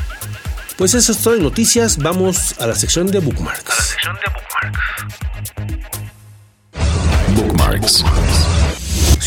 Pues 0.78 0.94
eso 0.94 1.12
es 1.12 1.18
todo 1.18 1.36
en 1.36 1.44
noticias. 1.44 1.98
Vamos 1.98 2.54
a 2.60 2.68
la 2.68 2.76
sección 2.76 3.08
de 3.08 3.20
bookmarks. 3.20 3.72
A 3.72 3.76
la 3.76 3.82
sección 3.82 4.16
de 4.16 4.32
bookmarks. 4.32 4.84
Bookmarks. 7.36 8.27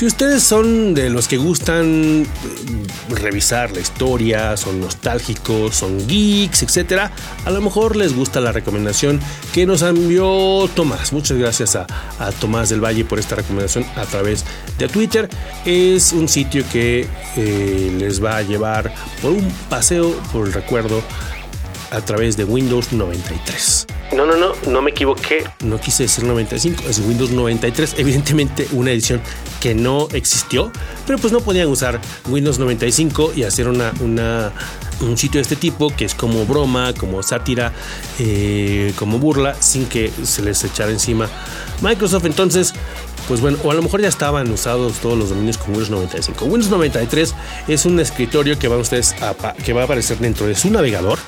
Si 0.01 0.07
ustedes 0.07 0.43
son 0.43 0.95
de 0.95 1.11
los 1.11 1.29
que 1.29 1.37
gustan 1.37 2.23
mm, 2.23 3.15
revisar 3.17 3.71
la 3.73 3.81
historia, 3.81 4.57
son 4.57 4.81
nostálgicos, 4.81 5.77
son 5.77 6.09
geeks, 6.09 6.63
etcétera, 6.63 7.13
a 7.45 7.51
lo 7.51 7.61
mejor 7.61 7.97
les 7.97 8.17
gusta 8.17 8.41
la 8.41 8.51
recomendación 8.51 9.21
que 9.53 9.67
nos 9.67 9.83
envió 9.83 10.71
Tomás. 10.75 11.13
Muchas 11.13 11.37
gracias 11.37 11.77
a, 11.77 11.87
Tomás 12.41 12.71
del 12.71 12.83
Valle 12.83 13.05
por 13.05 13.19
esta 13.19 13.35
recomendación 13.35 13.85
a 13.95 14.07
través 14.07 14.47
de 14.79 14.89
Twitter. 14.89 15.29
Es 15.67 16.15
un 16.15 16.29
sitio 16.29 16.65
que 16.73 17.07
eh, 17.37 17.95
les 17.99 18.25
va 18.25 18.39
a 18.39 18.43
llevar 18.43 18.95
por 19.21 19.33
un 19.33 19.53
paseo 19.69 20.19
por 20.33 20.47
el 20.47 20.55
recuerdo 20.55 21.03
a 21.91 22.01
través 22.01 22.37
de 22.37 22.45
Windows 22.45 22.93
93. 22.93 23.87
No, 24.13 24.27
no, 24.27 24.37
no, 24.37 24.53
no 24.67 24.83
me 24.83 24.91
equivoqué. 24.91 25.45
No 25.65 25.81
quise 25.81 26.05
decir 26.05 26.25
95, 26.25 26.83
es 26.89 26.99
Windows 27.01 27.31
93. 27.31 27.95
Evidentemente 27.99 28.67
una 28.73 28.91
edición 28.91 29.21
que 29.61 29.75
no 29.75 30.09
existió, 30.13 30.73
pero 31.07 31.19
pues 31.19 31.33
no 31.33 31.41
podían 31.41 31.69
usar 31.69 32.01
Windows 32.29 32.59
95 32.59 33.33
y 33.37 33.45
hacer 33.45 33.69
una, 33.69 33.93
una 34.01 34.53
un 35.01 35.17
sitio 35.17 35.39
de 35.39 35.43
este 35.43 35.57
tipo 35.57 35.91
que 35.95 36.05
es 36.05 36.15
como 36.15 36.45
broma, 36.45 36.93
como 36.95 37.23
sátira, 37.23 37.73
eh, 38.19 38.93
como 38.97 39.19
burla, 39.19 39.55
sin 39.61 39.87
que 39.87 40.11
se 40.25 40.43
les 40.43 40.63
echara 40.65 40.91
encima 40.91 41.29
Microsoft. 41.81 42.25
Entonces, 42.25 42.75
pues 43.29 43.41
bueno, 43.41 43.59
o 43.63 43.71
a 43.71 43.75
lo 43.75 43.83
mejor 43.83 44.01
ya 44.01 44.09
estaban 44.09 44.51
usados 44.51 44.99
todos 44.99 45.17
los 45.17 45.31
dominios 45.31 45.57
con 45.57 45.71
Windows 45.71 45.91
95. 45.91 46.45
Windows 46.47 46.71
93 46.71 47.35
es 47.69 47.85
un 47.87 48.01
escritorio 48.01 48.59
que 48.59 48.69
va 48.69 48.77
ustedes 48.77 49.15
que 49.65 49.73
va 49.73 49.83
a 49.83 49.85
aparecer 49.85 50.19
dentro 50.19 50.47
de 50.47 50.55
su 50.55 50.71
navegador 50.71 51.19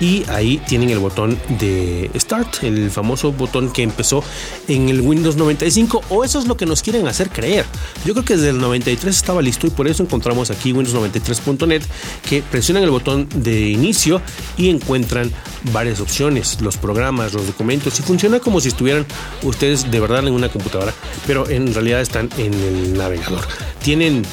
y 0.00 0.24
ahí 0.28 0.58
tienen 0.66 0.90
el 0.90 0.98
botón 0.98 1.38
de 1.58 2.10
Start, 2.16 2.62
el 2.62 2.90
famoso 2.90 3.32
botón 3.32 3.72
que 3.72 3.82
empezó 3.82 4.22
en 4.68 4.88
el 4.88 5.00
Windows 5.00 5.36
95 5.36 6.02
o 6.10 6.24
eso 6.24 6.38
es 6.38 6.46
lo 6.46 6.56
que 6.56 6.66
nos 6.66 6.82
quieren 6.82 7.06
hacer 7.08 7.30
creer. 7.30 7.64
Yo 8.04 8.12
creo 8.12 8.24
que 8.24 8.36
desde 8.36 8.50
el 8.50 8.58
93 8.58 9.14
estaba 9.14 9.42
listo 9.42 9.66
y 9.66 9.70
por 9.70 9.88
eso 9.88 10.02
encontramos 10.02 10.50
aquí 10.50 10.72
Windows93.net 10.72 11.82
que 12.28 12.42
presionan 12.42 12.82
el 12.84 12.90
botón 12.90 13.28
de 13.34 13.68
inicio 13.68 14.20
y 14.56 14.68
encuentran 14.68 15.32
varias 15.72 16.00
opciones, 16.00 16.60
los 16.60 16.76
programas, 16.76 17.32
los 17.32 17.46
documentos 17.46 17.98
y 17.98 18.02
funciona 18.02 18.40
como 18.40 18.60
si 18.60 18.68
estuvieran 18.68 19.06
ustedes 19.42 19.90
de 19.90 20.00
verdad 20.00 20.26
en 20.26 20.32
una 20.32 20.48
computadora, 20.48 20.94
pero 21.26 21.48
en 21.48 21.74
realidad 21.74 22.00
están 22.00 22.28
en 22.38 22.54
el 22.54 22.96
navegador. 22.96 23.46
Tienen 23.82 24.24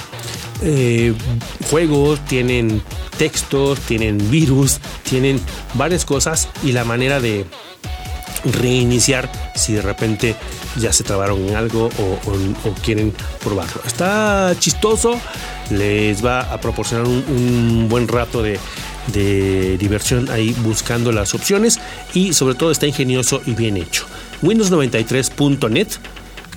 eh, 0.61 1.13
juegos, 1.69 2.23
tienen 2.25 2.81
textos, 3.17 3.79
tienen 3.81 4.29
virus, 4.29 4.79
tienen 5.03 5.39
varias 5.73 6.05
cosas 6.05 6.49
y 6.63 6.71
la 6.71 6.83
manera 6.83 7.19
de 7.19 7.45
reiniciar 8.45 9.29
si 9.55 9.73
de 9.73 9.81
repente 9.81 10.35
ya 10.77 10.93
se 10.93 11.03
trabaron 11.03 11.47
en 11.47 11.55
algo 11.55 11.89
o, 11.97 12.73
quieren 12.83 13.13
probarlo. 13.43 13.81
Está 13.85 14.55
chistoso, 14.59 15.19
les 15.71 16.23
va 16.23 16.41
a 16.41 16.59
proporcionar 16.59 17.07
un, 17.07 17.87
buen 17.89 18.07
rato 18.07 18.43
de, 18.43 18.59
de 19.07 19.77
diversión 19.77 20.29
ahí 20.29 20.55
buscando 20.63 21.11
las 21.11 21.33
opciones 21.33 21.79
y 22.13 22.33
sobre 22.33 22.55
todo 22.55 22.71
está 22.71 22.87
ingenioso 22.87 23.41
y 23.45 23.53
bien 23.53 23.77
hecho. 23.77 24.05
Windows93.net 24.41 25.87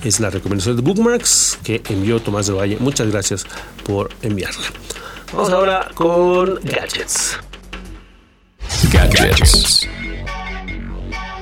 es 0.03 0.19
la 0.19 0.29
recomendación 0.29 0.75
de 0.75 0.81
Bookmarks 0.81 1.59
que 1.63 1.81
envió 1.89 2.21
Tomás 2.21 2.47
de 2.47 2.53
Valle. 2.53 2.77
Muchas 2.79 3.09
gracias 3.11 3.45
por 3.83 4.09
enviarla. 4.21 4.65
Vamos 5.33 5.49
ahora 5.51 5.89
con 5.93 6.55
gadgets. 6.63 7.37
Gadgets. 8.91 9.87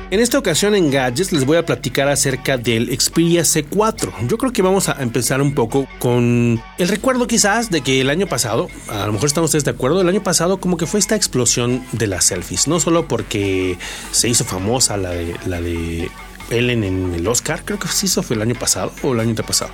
En 0.09 0.21
esta 0.21 0.39
ocasión 0.39 0.73
en 0.73 0.89
Gadgets 0.89 1.33
les 1.33 1.45
voy 1.45 1.57
a 1.57 1.65
platicar 1.65 2.07
acerca 2.07 2.57
del 2.57 2.97
Xperia 2.97 3.41
C4. 3.41 4.13
Yo 4.29 4.37
creo 4.37 4.53
que 4.53 4.61
vamos 4.61 4.87
a 4.87 5.01
empezar 5.01 5.41
un 5.41 5.53
poco 5.53 5.85
con 5.99 6.61
el 6.77 6.87
recuerdo 6.87 7.27
quizás 7.27 7.69
de 7.69 7.81
que 7.81 7.99
el 7.99 8.09
año 8.09 8.25
pasado, 8.25 8.69
a 8.87 9.05
lo 9.05 9.11
mejor 9.11 9.27
están 9.27 9.43
ustedes 9.43 9.65
de 9.65 9.71
acuerdo, 9.71 9.99
el 9.99 10.07
año 10.07 10.23
pasado 10.23 10.61
como 10.61 10.77
que 10.77 10.85
fue 10.85 11.01
esta 11.01 11.17
explosión 11.17 11.83
de 11.91 12.07
las 12.07 12.23
selfies, 12.23 12.69
no 12.69 12.79
solo 12.79 13.05
porque 13.09 13.77
se 14.11 14.29
hizo 14.29 14.45
famosa 14.45 14.95
la 14.95 15.09
de, 15.09 15.35
la 15.45 15.59
de 15.59 16.09
Ellen 16.49 16.83
en 16.83 17.13
el 17.13 17.27
Oscar, 17.27 17.61
creo 17.63 17.79
que 17.79 17.87
sí, 17.87 18.05
eso 18.05 18.23
fue 18.23 18.35
el 18.35 18.41
año 18.41 18.55
pasado 18.55 18.91
o 19.03 19.13
el 19.13 19.19
año 19.19 19.35
pasado. 19.35 19.71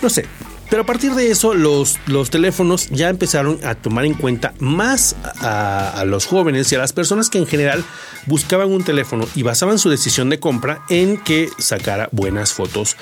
No 0.00 0.10
sé, 0.10 0.26
pero 0.72 0.84
a 0.84 0.86
partir 0.86 1.12
de 1.12 1.30
eso, 1.30 1.52
los, 1.52 1.98
los 2.06 2.30
teléfonos 2.30 2.88
ya 2.88 3.10
empezaron 3.10 3.58
a 3.62 3.74
tomar 3.74 4.06
en 4.06 4.14
cuenta 4.14 4.54
más 4.58 5.14
a, 5.42 6.02
los 6.06 6.24
jóvenes 6.24 6.72
y 6.72 6.76
a 6.76 6.78
las 6.78 6.94
personas 6.94 7.28
que 7.28 7.36
en 7.36 7.46
general 7.46 7.84
buscaban 8.24 8.72
un 8.72 8.82
teléfono 8.82 9.28
y 9.34 9.42
basaban 9.42 9.78
su 9.78 9.90
decisión 9.90 10.30
de 10.30 10.40
compra 10.40 10.80
en 10.88 11.18
que 11.18 11.50
sacara 11.58 12.08
buenas 12.10 12.54
fotos 12.54 12.96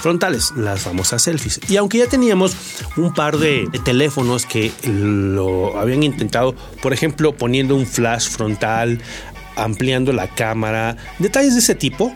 frontales, 0.00 0.52
las 0.56 0.80
famosas 0.80 1.20
selfies. 1.20 1.60
Y 1.68 1.76
aunque 1.76 1.98
ya 1.98 2.06
teníamos 2.06 2.56
un 2.96 3.12
par 3.12 3.36
de, 3.36 3.68
teléfonos 3.84 4.46
que 4.46 4.72
lo 4.86 5.78
habían 5.78 6.02
intentado, 6.04 6.54
por 6.80 6.94
ejemplo, 6.94 7.36
poniendo 7.36 7.76
un 7.76 7.86
flash 7.86 8.30
frontal, 8.30 9.02
ampliando 9.56 10.14
la 10.14 10.28
cámara, 10.28 10.96
detalles 11.18 11.52
de 11.52 11.60
ese 11.60 11.74
tipo, 11.74 12.10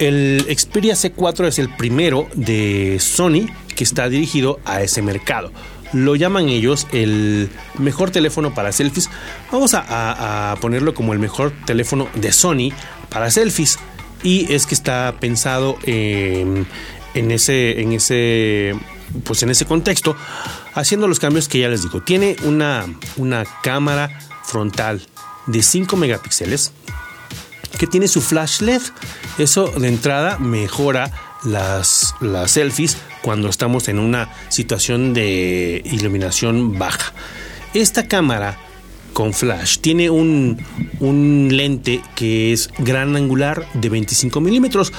el 0.00 0.46
Xperia 0.48 0.94
C4 0.94 1.46
es 1.46 1.58
el 1.58 1.68
primero 1.68 2.26
de 2.34 2.98
Sony 2.98 3.46
que 3.76 3.84
está 3.84 4.08
dirigido 4.08 4.58
a 4.64 4.82
ese 4.82 5.02
mercado. 5.02 5.52
Lo 5.92 6.16
llaman 6.16 6.48
ellos 6.48 6.86
el 6.92 7.50
mejor 7.78 8.10
teléfono 8.10 8.54
para 8.54 8.72
selfies. 8.72 9.10
Vamos 9.52 9.74
a, 9.74 10.56
ponerlo 10.60 10.94
como 10.94 11.12
el 11.12 11.18
mejor 11.18 11.52
teléfono 11.66 12.08
de 12.14 12.32
Sony 12.32 12.70
para 13.10 13.30
selfies. 13.30 13.78
Y 14.22 14.52
es 14.52 14.66
que 14.66 14.74
está 14.74 15.14
pensado 15.20 15.76
en, 15.84 16.66
ese, 17.14 17.80
en 17.80 17.92
ese, 17.92 18.74
pues 19.24 19.42
en 19.42 19.50
ese 19.50 19.66
contexto, 19.66 20.16
haciendo 20.74 21.08
los 21.08 21.18
cambios 21.18 21.48
que 21.48 21.58
ya 21.58 21.68
les 21.68 21.82
digo. 21.82 22.02
Tiene 22.02 22.36
una, 22.44 22.86
una 23.16 23.44
cámara 23.62 24.18
frontal 24.44 25.02
de 25.46 25.62
5 25.62 25.96
megapíxeles 25.96 26.72
que 27.78 27.86
tiene 27.86 28.08
su 28.08 28.20
flash 28.20 28.60
LED. 28.60 28.82
Eso 29.38 29.68
de 29.68 29.88
entrada 29.88 30.38
mejora 30.38 31.10
las, 31.44 32.14
las 32.20 32.52
selfies 32.52 32.96
cuando 33.22 33.48
estamos 33.48 33.88
en 33.88 33.98
una 33.98 34.30
situación 34.48 35.14
de 35.14 35.82
iluminación 35.84 36.78
baja. 36.78 37.12
Esta 37.74 38.08
cámara 38.08 38.58
con 39.12 39.32
flash 39.32 39.78
tiene 39.78 40.08
un, 40.08 40.58
un, 41.00 41.48
lente 41.50 42.00
que 42.14 42.52
es 42.52 42.70
gran 42.78 43.16
angular 43.16 43.66
de 43.74 43.88
25 43.88 44.40
milímetros. 44.40 44.92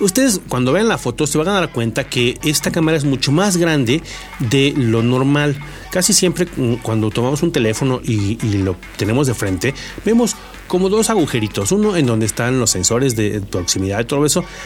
Ustedes 0.00 0.40
cuando 0.48 0.72
vean 0.72 0.88
la 0.88 0.98
foto 0.98 1.26
se 1.26 1.38
van 1.38 1.48
a 1.48 1.52
dar 1.52 1.72
cuenta 1.72 2.04
que 2.04 2.38
esta 2.42 2.70
cámara 2.70 2.96
es 2.96 3.04
mucho 3.04 3.32
más 3.32 3.56
grande 3.56 4.02
de 4.40 4.74
lo 4.76 5.02
normal. 5.02 5.56
Casi 5.90 6.12
siempre 6.12 6.46
mm, 6.56 6.74
cuando 6.82 7.10
tomamos 7.10 7.42
un 7.42 7.52
teléfono 7.52 8.00
y, 8.02 8.38
y 8.44 8.58
lo 8.58 8.76
tenemos 8.96 9.26
de 9.26 9.34
frente, 9.34 9.74
vemos 10.04 10.36
como 10.72 10.88
dos 10.88 11.10
agujeritos, 11.10 11.70
uno 11.70 11.98
en 11.98 12.06
donde 12.06 12.24
están 12.24 12.58
los 12.58 12.70
sensores 12.70 13.14
de 13.14 13.42
proximidad 13.42 14.00
y 14.00 14.04
todo 14.06 14.24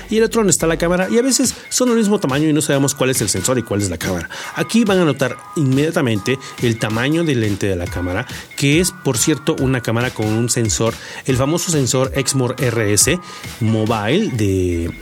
y 0.08 0.18
el 0.18 0.22
otro 0.22 0.38
donde 0.38 0.52
está 0.52 0.68
la 0.68 0.76
cámara, 0.76 1.08
y 1.10 1.18
a 1.18 1.22
veces 1.22 1.56
son 1.68 1.88
del 1.88 1.98
mismo 1.98 2.20
tamaño 2.20 2.48
y 2.48 2.52
no 2.52 2.60
sabemos 2.60 2.94
cuál 2.94 3.10
es 3.10 3.20
el 3.22 3.28
sensor 3.28 3.58
y 3.58 3.64
cuál 3.64 3.82
es 3.82 3.90
la 3.90 3.98
cámara. 3.98 4.30
Aquí 4.54 4.84
van 4.84 5.00
a 5.00 5.04
notar 5.04 5.36
inmediatamente 5.56 6.38
el 6.62 6.78
tamaño 6.78 7.24
del 7.24 7.40
lente 7.40 7.66
de 7.66 7.74
la 7.74 7.86
cámara, 7.86 8.24
que 8.56 8.78
es 8.78 8.92
por 8.92 9.18
cierto 9.18 9.56
una 9.58 9.80
cámara 9.80 10.14
con 10.14 10.26
un 10.26 10.48
sensor, 10.48 10.94
el 11.24 11.36
famoso 11.36 11.72
sensor 11.72 12.12
Exmor 12.14 12.54
RS 12.54 13.18
Mobile 13.58 14.28
de 14.28 14.94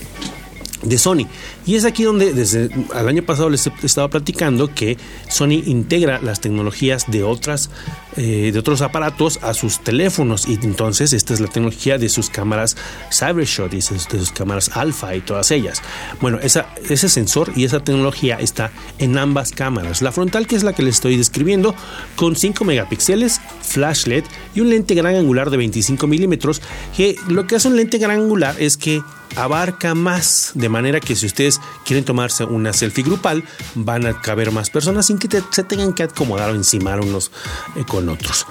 de 0.84 0.98
Sony. 0.98 1.26
Y 1.66 1.76
es 1.76 1.84
aquí 1.84 2.02
donde 2.04 2.32
desde 2.32 2.64
el 2.66 3.08
año 3.08 3.22
pasado 3.22 3.48
les 3.48 3.66
he 3.66 3.72
estado 3.82 4.10
platicando 4.10 4.74
que 4.74 4.98
Sony 5.28 5.62
integra 5.64 6.20
las 6.20 6.40
tecnologías 6.40 7.10
de 7.10 7.24
otras 7.24 7.70
eh, 8.16 8.50
de 8.52 8.58
otros 8.60 8.80
aparatos 8.80 9.40
a 9.42 9.54
sus 9.54 9.80
teléfonos 9.80 10.46
y 10.46 10.54
entonces 10.62 11.12
esta 11.12 11.34
es 11.34 11.40
la 11.40 11.48
tecnología 11.48 11.98
de 11.98 12.08
sus 12.08 12.30
cámaras 12.30 12.76
Cybershot 13.12 13.74
y 13.74 13.78
de 13.78 13.82
sus 13.82 14.30
cámaras 14.30 14.70
Alpha 14.76 15.16
y 15.16 15.20
todas 15.20 15.50
ellas. 15.50 15.82
Bueno, 16.20 16.38
ese 16.40 17.08
sensor 17.08 17.50
y 17.56 17.64
esa 17.64 17.80
tecnología 17.80 18.36
está 18.36 18.70
en 18.98 19.18
ambas 19.18 19.50
cámaras. 19.50 20.00
La 20.00 20.12
frontal 20.12 20.46
que 20.46 20.54
es 20.54 20.62
la 20.62 20.74
que 20.74 20.84
les 20.84 20.94
estoy 20.94 21.16
describiendo 21.16 21.74
con 22.14 22.36
5 22.36 22.64
megapíxeles, 22.64 23.40
flash 23.62 24.06
LED 24.06 24.24
y 24.54 24.60
un 24.60 24.70
lente 24.70 24.94
gran 24.94 25.16
angular 25.16 25.50
de 25.50 25.56
25 25.56 26.06
milímetros 26.06 26.62
que 26.96 27.16
lo 27.26 27.48
que 27.48 27.56
hace 27.56 27.66
un 27.66 27.74
lente 27.74 27.98
gran 27.98 28.20
angular 28.20 28.54
es 28.60 28.76
que 28.76 29.02
abarca 29.36 29.96
más, 29.96 30.52
de 30.54 30.68
manera 30.68 31.00
que 31.00 31.16
si 31.16 31.26
ustedes 31.26 31.53
quieren 31.84 32.04
tomarse 32.04 32.44
una 32.44 32.72
selfie 32.72 33.04
grupal, 33.04 33.44
van 33.74 34.06
a 34.06 34.20
caber 34.20 34.50
más 34.50 34.70
personas 34.70 35.06
sin 35.06 35.18
que 35.18 35.42
se 35.50 35.64
tengan 35.64 35.92
que 35.92 36.04
acomodar 36.04 36.50
o 36.50 36.54
encimar 36.54 37.00
unos 37.00 37.30
eh, 37.76 37.84
con 37.86 38.08
otros. 38.08 38.46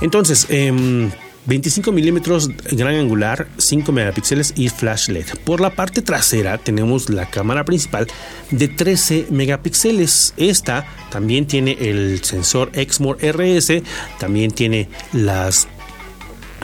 Entonces, 0.00 0.46
25 0.48 1.90
em, 1.90 1.94
milímetros 1.94 2.48
gran 2.72 2.94
angular, 2.94 3.48
5 3.58 3.92
megapíxeles 3.92 4.54
y 4.56 4.68
flash 4.68 5.08
LED. 5.08 5.26
Por 5.44 5.60
la 5.60 5.70
parte 5.70 6.02
trasera 6.02 6.58
tenemos 6.58 7.10
la 7.10 7.28
cámara 7.28 7.64
principal 7.64 8.06
de 8.50 8.68
13 8.68 9.26
megapíxeles. 9.30 10.34
Esta 10.36 10.86
también 11.10 11.46
tiene 11.46 11.76
el 11.80 12.22
sensor 12.24 12.70
Exmor 12.74 13.18
RS, 13.20 13.82
también 14.18 14.52
tiene 14.52 14.88
las 15.12 15.68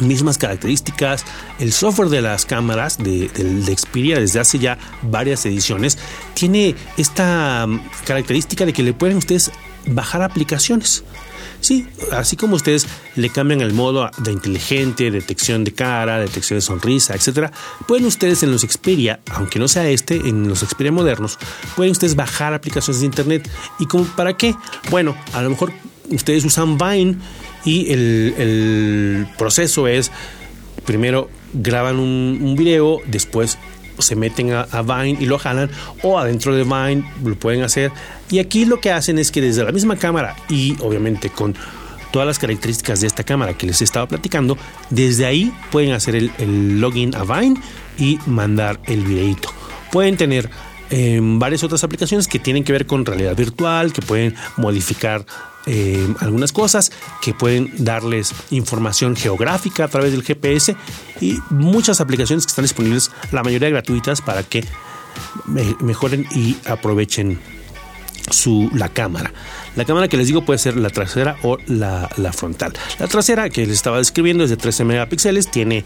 mismas 0.00 0.38
características. 0.38 1.24
El 1.58 1.72
software 1.72 2.08
de 2.08 2.22
las 2.22 2.46
cámaras 2.46 2.98
de, 2.98 3.28
de, 3.28 3.76
Xperia 3.76 4.18
desde 4.18 4.40
hace 4.40 4.58
ya 4.58 4.78
varias 5.02 5.44
ediciones 5.46 5.98
tiene 6.34 6.74
esta 6.96 7.66
mm, 7.66 7.80
característica 8.06 8.64
de 8.64 8.72
que 8.72 8.82
le 8.82 8.92
pueden 8.92 9.16
ustedes 9.16 9.50
bajar 9.86 10.22
aplicaciones. 10.22 11.04
Sí, 11.60 11.88
así 12.12 12.36
como 12.36 12.56
ustedes 12.56 12.86
le 13.16 13.30
cambian 13.30 13.60
el 13.60 13.72
modo 13.72 14.10
de 14.18 14.32
inteligente, 14.32 15.10
detección 15.10 15.64
de 15.64 15.72
cara, 15.72 16.18
detección 16.18 16.58
de 16.58 16.60
sonrisa, 16.60 17.14
etcétera, 17.14 17.50
pueden 17.88 18.06
ustedes 18.06 18.42
en 18.42 18.52
los 18.52 18.62
Xperia, 18.62 19.20
aunque 19.30 19.58
no 19.58 19.66
sea 19.66 19.88
este, 19.88 20.16
en 20.16 20.48
los 20.48 20.60
Xperia 20.60 20.92
modernos, 20.92 21.38
pueden 21.74 21.92
ustedes 21.92 22.14
bajar 22.14 22.54
aplicaciones 22.54 23.00
de 23.00 23.06
internet. 23.06 23.50
¿Y 23.78 23.86
como 23.86 24.04
para 24.04 24.36
qué? 24.36 24.54
Bueno, 24.90 25.16
a 25.32 25.42
lo 25.42 25.50
mejor 25.50 25.72
ustedes 26.10 26.44
usan 26.44 26.78
Vine 26.78 27.16
y 27.64 27.92
el, 27.92 29.26
proceso 29.38 29.88
es, 29.88 30.10
primero 30.84 31.28
graban 31.52 31.98
un, 31.98 32.54
video, 32.56 33.00
después 33.06 33.58
se 33.98 34.14
meten 34.14 34.52
a, 34.52 34.82
Vine 34.82 35.16
y 35.20 35.26
lo 35.26 35.38
jalan 35.38 35.70
o 36.02 36.18
adentro 36.18 36.54
de 36.54 36.64
Vine 36.64 37.04
lo 37.24 37.34
pueden 37.36 37.62
hacer 37.62 37.90
y 38.30 38.38
aquí 38.38 38.64
lo 38.64 38.80
que 38.80 38.92
hacen 38.92 39.18
es 39.18 39.32
que 39.32 39.40
desde 39.40 39.64
la 39.64 39.72
misma 39.72 39.96
cámara 39.96 40.36
y 40.48 40.76
obviamente 40.80 41.30
con 41.30 41.54
todas 42.12 42.26
las 42.26 42.38
características 42.38 43.00
de 43.00 43.06
esta 43.08 43.24
cámara 43.24 43.54
que 43.54 43.66
les 43.66 43.82
estaba 43.82 44.06
platicando, 44.06 44.56
desde 44.90 45.26
ahí 45.26 45.52
pueden 45.70 45.92
hacer 45.92 46.14
el, 46.14 46.80
login 46.80 47.14
a 47.14 47.24
Vine 47.24 47.60
y 47.98 48.18
mandar 48.24 48.80
el 48.86 49.02
videito. 49.02 49.50
Pueden 49.92 50.16
tener 50.16 50.48
em, 50.88 51.38
varias 51.38 51.62
otras 51.62 51.84
aplicaciones 51.84 52.26
que 52.26 52.38
tienen 52.38 52.64
que 52.64 52.72
ver 52.72 52.86
con 52.86 53.04
realidad 53.04 53.36
virtual, 53.36 53.92
que 53.92 54.02
pueden 54.02 54.34
modificar 54.56 55.26
em, 55.66 56.14
algunas 56.20 56.52
cosas, 56.52 56.92
que 57.20 57.34
pueden 57.34 57.72
darles 57.76 58.32
información 58.50 59.16
geográfica 59.16 59.84
a 59.84 59.88
través 59.88 60.12
del 60.12 60.22
GPS 60.22 60.76
y 61.20 61.38
muchas 61.50 62.00
aplicaciones 62.00 62.46
que 62.46 62.50
están 62.50 62.64
disponibles, 62.64 63.10
la 63.32 63.42
mayoría 63.42 63.70
gratuitas, 63.70 64.20
para 64.20 64.42
que 64.42 64.64
mejoren 65.80 66.26
y 66.34 66.56
aprovechen 66.66 67.38
su, 68.30 68.70
la 68.74 68.88
cámara. 68.88 69.32
La 69.76 69.84
cámara 69.84 70.08
que 70.08 70.16
les 70.16 70.26
digo 70.26 70.44
puede 70.44 70.58
ser 70.58 70.76
la 70.76 70.90
trasera 70.90 71.36
o 71.42 71.58
la, 71.66 72.08
frontal. 72.32 72.72
La 72.98 73.06
trasera 73.06 73.50
que 73.50 73.66
les 73.66 73.76
estaba 73.76 73.98
describiendo 73.98 74.44
es 74.44 74.50
de 74.50 74.56
13 74.56 74.84
megapíxeles, 74.84 75.50
tiene 75.50 75.84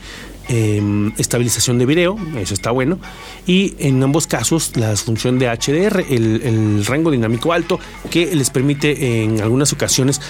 em, 0.48 1.12
estabilización 1.18 1.78
de 1.78 1.86
video, 1.86 2.16
eso 2.36 2.54
está 2.54 2.70
bueno. 2.70 2.98
Y 3.46 3.74
en 3.78 4.02
ambos 4.02 4.26
casos 4.26 4.76
la 4.76 4.94
función 4.96 5.38
de 5.38 5.48
HDR, 5.48 6.04
el, 6.08 6.42
el 6.42 6.86
rango 6.86 7.10
dinámico 7.10 7.52
alto, 7.52 7.80
que 8.10 8.34
les 8.34 8.50
permite 8.50 9.22
en 9.22 9.40
algunas 9.40 9.72
ocasiones 9.72 10.20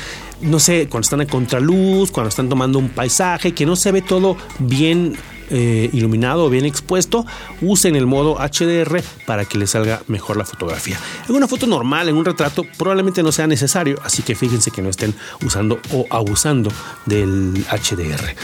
no 0.40 0.58
sé, 0.58 0.88
cuando 0.88 1.04
están 1.04 1.20
a 1.20 1.26
contraluz, 1.26 2.10
cuando 2.10 2.28
están 2.28 2.48
tomando 2.48 2.78
un 2.78 2.88
paisaje, 2.88 3.52
que 3.52 3.66
no 3.66 3.76
se 3.76 3.92
ve 3.92 4.02
todo 4.02 4.36
bien 4.58 5.16
eh, 5.50 5.90
iluminado 5.92 6.44
o 6.44 6.50
bien 6.50 6.64
expuesto, 6.64 7.26
usen 7.60 7.96
el 7.96 8.06
modo 8.06 8.36
HDR 8.38 9.02
para 9.26 9.44
que 9.44 9.58
les 9.58 9.70
salga 9.70 10.02
mejor 10.06 10.36
la 10.36 10.44
fotografía. 10.44 10.98
En 11.28 11.34
una 11.34 11.48
foto 11.48 11.66
normal, 11.66 12.08
en 12.08 12.16
un 12.16 12.24
retrato, 12.24 12.64
probablemente 12.78 13.22
no 13.22 13.32
sea 13.32 13.46
necesario, 13.46 13.98
así 14.04 14.22
que 14.22 14.34
fíjense 14.34 14.70
que 14.70 14.82
no 14.82 14.88
estén 14.88 15.14
usando 15.44 15.80
o 15.92 16.06
abusando 16.10 16.70
del 17.06 17.64
HDR. 17.68 18.34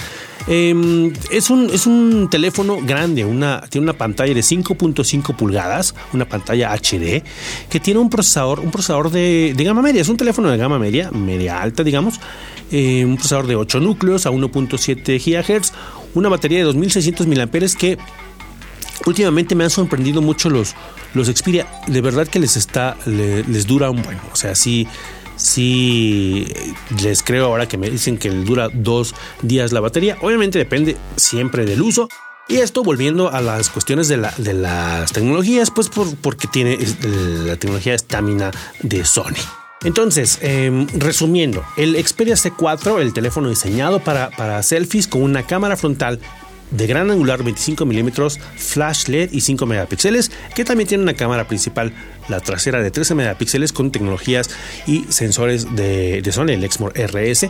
Em, 0.49 1.13
es, 1.31 1.51
un, 1.51 1.71
es 1.71 1.87
un 1.87 2.29
teléfono 2.31 2.79
grande, 2.81 3.25
una, 3.25 3.63
tiene 3.63 3.87
una 3.87 3.95
pantalla 3.95 4.33
de 4.33 4.41
5.5 4.41 5.35
pulgadas, 5.35 5.95
una 6.13 6.29
pantalla 6.29 6.73
HD, 6.73 7.25
que 7.69 7.81
tiene 7.81 7.99
un 7.99 8.09
procesador, 8.09 8.61
un 8.61 8.71
procesador 8.71 9.11
de, 9.11 9.55
gama 9.59 9.83
media, 9.83 10.03
es 10.03 10.09
un 10.09 10.17
teléfono 10.17 10.49
de 10.49 10.57
gama 10.57 10.79
media, 10.79 11.11
media 11.11 11.61
alta, 11.61 11.83
digamos, 11.83 12.21
eh, 12.71 13.05
un 13.05 13.17
procesador 13.17 13.49
de 13.49 13.57
8 13.57 13.81
núcleos 13.81 14.27
a 14.27 14.31
1.7 14.31 15.19
GHz, 15.19 15.73
una 16.17 16.29
batería 16.29 16.59
de 16.59 16.65
2600 16.65 17.27
mAh 17.27 17.49
que 17.79 17.99
últimamente 19.05 19.55
me 19.55 19.65
han 19.65 19.71
sorprendido 19.71 20.23
mucho 20.23 20.51
los, 20.51 20.75
los 21.15 21.29
Xperia. 21.29 21.67
De 21.87 22.01
verdad 22.01 22.27
que 22.27 22.39
les 22.39 22.57
está, 22.57 22.97
les, 23.07 23.67
dura 23.67 23.91
un 23.91 24.03
buen. 24.03 24.19
O 24.33 24.37
sea, 24.37 24.55
sí, 24.55 24.87
sí 25.37 26.47
les 27.03 27.23
creo 27.23 27.47
ahora 27.47 27.69
que 27.69 27.79
me 27.79 27.91
dicen 27.91 28.19
que 28.19 28.31
dura 28.31 28.69
dos 28.73 29.15
días 29.43 29.73
la 29.73 29.81
batería. 29.81 30.17
Obviamente 30.23 30.59
depende 30.59 30.97
siempre 31.17 31.65
del 31.65 31.83
uso. 31.83 32.09
Y 32.49 32.59
esto 32.59 32.85
volviendo 32.85 33.33
a 33.33 33.41
las 33.41 33.71
cuestiones 33.71 34.07
de, 34.07 34.17
las 34.17 35.13
tecnologías, 35.13 35.73
pues 35.73 35.91
porque 36.21 36.47
tiene 36.47 36.79
la 37.45 37.57
tecnología 37.57 37.93
estamina 37.93 38.53
de 38.83 39.05
Sony. 39.05 39.66
Entonces, 39.87 40.41
em, 40.43 40.89
resumiendo, 40.99 41.65
el 41.77 41.95
Xperia 42.05 42.35
C4, 42.35 43.01
el 43.01 43.13
teléfono 43.13 43.49
diseñado 43.49 44.01
para, 44.01 44.31
para 44.31 44.61
selfies 44.65 45.07
con 45.07 45.23
una 45.23 45.45
cámara 45.45 45.77
frontal 45.77 46.19
de 46.73 46.89
gran 46.89 47.09
angular 47.09 47.45
25 47.45 47.87
milímetros, 47.87 48.41
flash 48.57 49.07
LED 49.07 49.31
y 49.31 49.43
5 49.43 49.65
megapíxeles, 49.65 50.33
que 50.57 50.65
también 50.65 50.89
tiene 50.89 51.05
una 51.05 51.15
cámara 51.15 51.47
principal, 51.47 51.93
la 52.29 52.41
trasera 52.41 52.83
de 52.83 52.91
13 52.91 53.15
megapíxeles 53.15 53.73
con 53.73 53.93
tecnologías 53.93 54.51
y 54.89 55.05
sensores 55.09 55.77
de, 55.77 56.21
de 56.21 56.33
Sony, 56.33 56.49
el 56.49 56.65
Exmor 56.65 56.93
RS, 56.97 57.49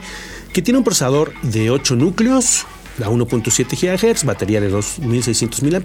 que 0.52 0.60
tiene 0.60 0.76
un 0.76 0.84
procesador 0.84 1.32
de 1.40 1.70
8 1.70 1.96
núcleos, 1.96 2.66
la 2.98 3.08
1.7 3.08 4.14
GHz, 4.14 4.24
batería 4.24 4.60
de 4.60 4.68
2600 4.68 5.62
mAh, 5.62 5.80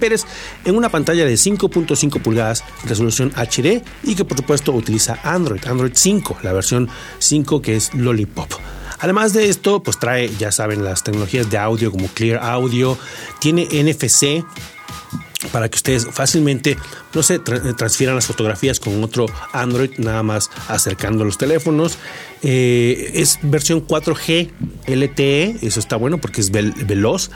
en 0.65 0.75
una 0.75 0.89
pantalla 0.89 1.25
de 1.25 1.33
5.5 1.33 2.21
pulgadas, 2.21 2.63
resolución 2.85 3.31
HD 3.35 3.83
y 4.03 4.15
que 4.15 4.25
por 4.25 4.37
supuesto 4.37 4.73
utiliza 4.73 5.19
Android, 5.23 5.65
Android 5.65 5.91
5, 5.93 6.37
la 6.43 6.53
versión 6.53 6.89
5 7.19 7.61
que 7.61 7.75
es 7.75 7.93
Lollipop. 7.93 8.51
Además 8.99 9.33
de 9.33 9.49
esto, 9.49 9.81
pues 9.81 9.97
trae, 9.97 10.29
ya 10.37 10.51
saben, 10.51 10.83
las 10.83 11.03
tecnologías 11.03 11.49
de 11.49 11.57
audio 11.57 11.91
como 11.91 12.07
Clear 12.07 12.39
Audio, 12.43 12.97
tiene 13.39 13.67
NFC, 13.71 14.45
para 15.51 15.69
que 15.69 15.75
ustedes 15.77 16.07
fácilmente, 16.11 16.77
no 17.13 17.23
sé, 17.23 17.39
transfieran 17.39 18.15
las 18.15 18.27
fotografías 18.27 18.79
con 18.79 19.03
otro 19.03 19.25
Android, 19.53 19.91
nada 19.97 20.23
más 20.23 20.49
acercando 20.67 21.25
los 21.25 21.37
teléfonos. 21.37 21.97
Eh, 22.43 23.11
es 23.15 23.39
versión 23.41 23.85
4G 23.85 24.49
LTE, 24.87 25.57
eso 25.61 25.79
está 25.79 25.95
bueno 25.95 26.19
porque 26.19 26.41
es 26.41 26.51
veloz 26.51 27.29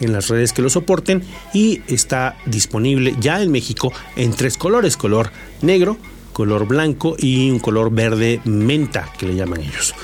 en 0.00 0.12
las 0.12 0.28
redes 0.28 0.52
que 0.52 0.62
lo 0.62 0.70
soporten 0.70 1.22
y 1.52 1.82
está 1.86 2.36
disponible 2.46 3.14
ya 3.20 3.42
en 3.42 3.50
México 3.50 3.92
en 4.16 4.32
tres 4.32 4.56
colores, 4.56 4.96
color 4.96 5.30
negro, 5.62 5.98
color 6.32 6.66
blanco 6.66 7.16
y 7.18 7.50
un 7.50 7.58
color 7.58 7.90
verde 7.90 8.40
menta 8.44 9.12
que 9.18 9.26
le 9.26 9.34
llaman 9.34 9.60
ellos. 9.60 9.94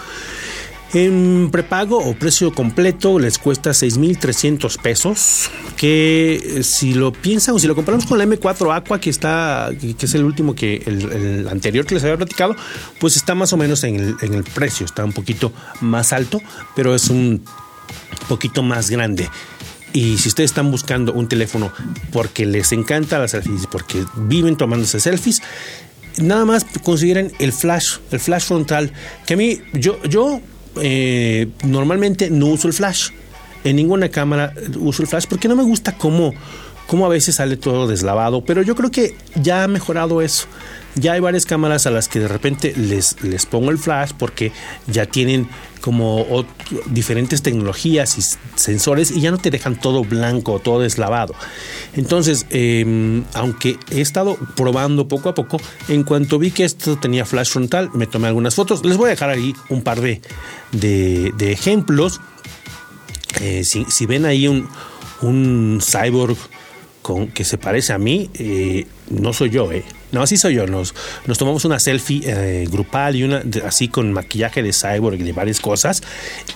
En 0.96 1.50
prepago 1.50 1.98
o 1.98 2.14
precio 2.14 2.54
completo 2.54 3.18
les 3.18 3.36
cuesta 3.36 3.72
6.300 3.72 4.80
pesos, 4.80 5.50
que 5.76 6.36
eh, 6.36 6.62
si 6.62 6.94
lo 6.94 7.12
piensan 7.12 7.54
o 7.54 7.58
si 7.58 7.66
lo 7.66 7.74
comparamos 7.74 8.06
con 8.06 8.16
la 8.16 8.24
M4 8.24 8.74
Aqua, 8.74 8.98
que 8.98 9.10
está, 9.10 9.68
que 9.78 10.06
es 10.06 10.14
el 10.14 10.24
último 10.24 10.54
que 10.54 10.82
el, 10.86 11.48
anterior 11.48 11.84
que 11.84 11.96
les 11.96 12.04
había 12.04 12.16
platicado, 12.16 12.56
pues 12.98 13.16
está 13.16 13.34
más 13.34 13.52
o 13.52 13.58
menos 13.58 13.84
en 13.84 14.16
el, 14.22 14.44
precio, 14.54 14.86
está 14.86 15.04
un 15.04 15.12
poquito 15.12 15.52
más 15.82 16.14
alto, 16.14 16.40
pero 16.74 16.94
es 16.94 17.10
un 17.10 17.44
poquito 18.26 18.62
más 18.62 18.88
grande. 18.88 19.28
Y 19.92 20.16
si 20.16 20.30
ustedes 20.30 20.50
están 20.50 20.70
buscando 20.70 21.12
un 21.12 21.28
teléfono 21.28 21.72
porque 22.10 22.46
les 22.46 22.72
encanta 22.72 23.18
las 23.18 23.32
selfies, 23.32 23.66
porque 23.66 24.02
viven 24.14 24.56
tomándose 24.56 24.98
selfies, 24.98 25.42
nada 26.16 26.46
más 26.46 26.64
consideren 26.82 27.32
el 27.38 27.52
flash, 27.52 27.98
el 28.12 28.18
flash 28.18 28.44
frontal, 28.44 28.94
que 29.26 29.34
a 29.34 29.36
mí, 29.36 29.60
yo 29.74 30.40
eh, 30.82 31.48
normalmente 31.64 32.30
no 32.30 32.46
uso 32.46 32.68
el 32.68 32.74
flash. 32.74 33.10
En 33.64 33.76
ninguna 33.76 34.08
cámara 34.08 34.52
uso 34.78 35.02
el 35.02 35.08
flash 35.08 35.26
porque 35.28 35.48
no 35.48 35.56
me 35.56 35.64
gusta 35.64 35.96
cómo, 35.96 36.32
cómo 36.86 37.06
a 37.06 37.08
veces 37.08 37.36
sale 37.36 37.56
todo 37.56 37.86
deslavado. 37.86 38.44
Pero 38.44 38.62
yo 38.62 38.74
creo 38.74 38.90
que 38.90 39.16
ya 39.34 39.64
ha 39.64 39.68
mejorado 39.68 40.22
eso. 40.22 40.46
Ya 40.94 41.12
hay 41.12 41.20
varias 41.20 41.44
cámaras 41.44 41.86
a 41.86 41.90
las 41.90 42.08
que 42.08 42.20
de 42.20 42.28
repente 42.28 42.72
les, 42.74 43.22
les 43.22 43.44
pongo 43.44 43.70
el 43.70 43.76
flash 43.76 44.12
porque 44.16 44.50
ya 44.86 45.04
tienen 45.04 45.46
como 45.86 46.44
diferentes 46.86 47.42
tecnologías 47.42 48.18
y 48.18 48.22
sensores 48.58 49.12
y 49.12 49.20
ya 49.20 49.30
no 49.30 49.38
te 49.38 49.50
dejan 49.50 49.78
todo 49.78 50.02
blanco, 50.04 50.58
todo 50.58 50.80
deslavado. 50.80 51.34
Entonces, 51.94 52.46
em, 52.50 53.24
aunque 53.34 53.78
he 53.90 54.00
estado 54.00 54.36
probando 54.56 55.06
poco 55.06 55.28
a 55.28 55.34
poco, 55.34 55.60
en 55.88 56.02
cuanto 56.02 56.38
vi 56.38 56.50
que 56.50 56.64
esto 56.64 56.98
tenía 56.98 57.24
flash 57.24 57.50
frontal, 57.50 57.90
me 57.94 58.08
tomé 58.08 58.26
algunas 58.26 58.54
fotos. 58.56 58.84
Les 58.84 58.96
voy 58.96 59.06
a 59.06 59.10
dejar 59.10 59.30
ahí 59.30 59.54
un 59.68 59.82
par 59.82 60.00
de, 60.00 60.20
de, 60.72 61.52
ejemplos. 61.52 62.20
Eh, 63.40 63.62
si, 63.62 64.06
ven 64.06 64.24
ahí 64.24 64.48
un, 64.48 64.68
un 65.20 65.80
cyborg 65.80 66.36
que 67.32 67.44
se 67.44 67.58
parece 67.58 67.92
a 67.92 67.98
mí, 67.98 68.30
eh, 68.34 68.86
no 69.10 69.32
soy 69.32 69.50
yo, 69.50 69.70
eh. 69.72 69.84
No, 70.12 70.22
así 70.22 70.36
soy 70.36 70.54
yo. 70.54 70.66
Nos, 70.66 70.94
nos 71.26 71.38
tomamos 71.38 71.64
una 71.64 71.78
selfie 71.78 72.22
eh, 72.24 72.66
grupal 72.70 73.16
y 73.16 73.24
una 73.24 73.42
así 73.64 73.88
con 73.88 74.12
maquillaje 74.12 74.62
de 74.62 74.72
cyborg 74.72 75.20
y 75.20 75.22
de 75.22 75.32
varias 75.32 75.60
cosas, 75.60 76.02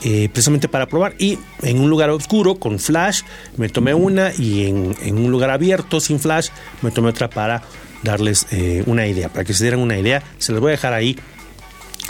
eh, 0.02 0.28
precisamente 0.32 0.68
para 0.68 0.86
probar. 0.86 1.14
Y 1.18 1.38
en 1.62 1.80
un 1.80 1.90
lugar 1.90 2.10
oscuro, 2.10 2.56
con 2.56 2.78
flash, 2.78 3.22
me 3.56 3.68
tomé 3.68 3.94
una 3.94 4.32
y 4.36 4.66
en, 4.66 4.96
en 5.02 5.18
un 5.18 5.30
lugar 5.30 5.50
abierto, 5.50 6.00
sin 6.00 6.20
flash, 6.20 6.48
me 6.82 6.90
tomé 6.90 7.10
otra 7.10 7.28
para 7.28 7.62
darles 8.02 8.46
una 8.86 9.06
idea, 9.06 9.28
para 9.28 9.44
que 9.44 9.52
se 9.52 9.64
dieran 9.64 9.80
una 9.80 9.98
idea. 9.98 10.22
Se 10.38 10.52
les 10.52 10.60
voy 10.60 10.70
a 10.70 10.72
dejar 10.72 10.94
ahí 10.94 11.18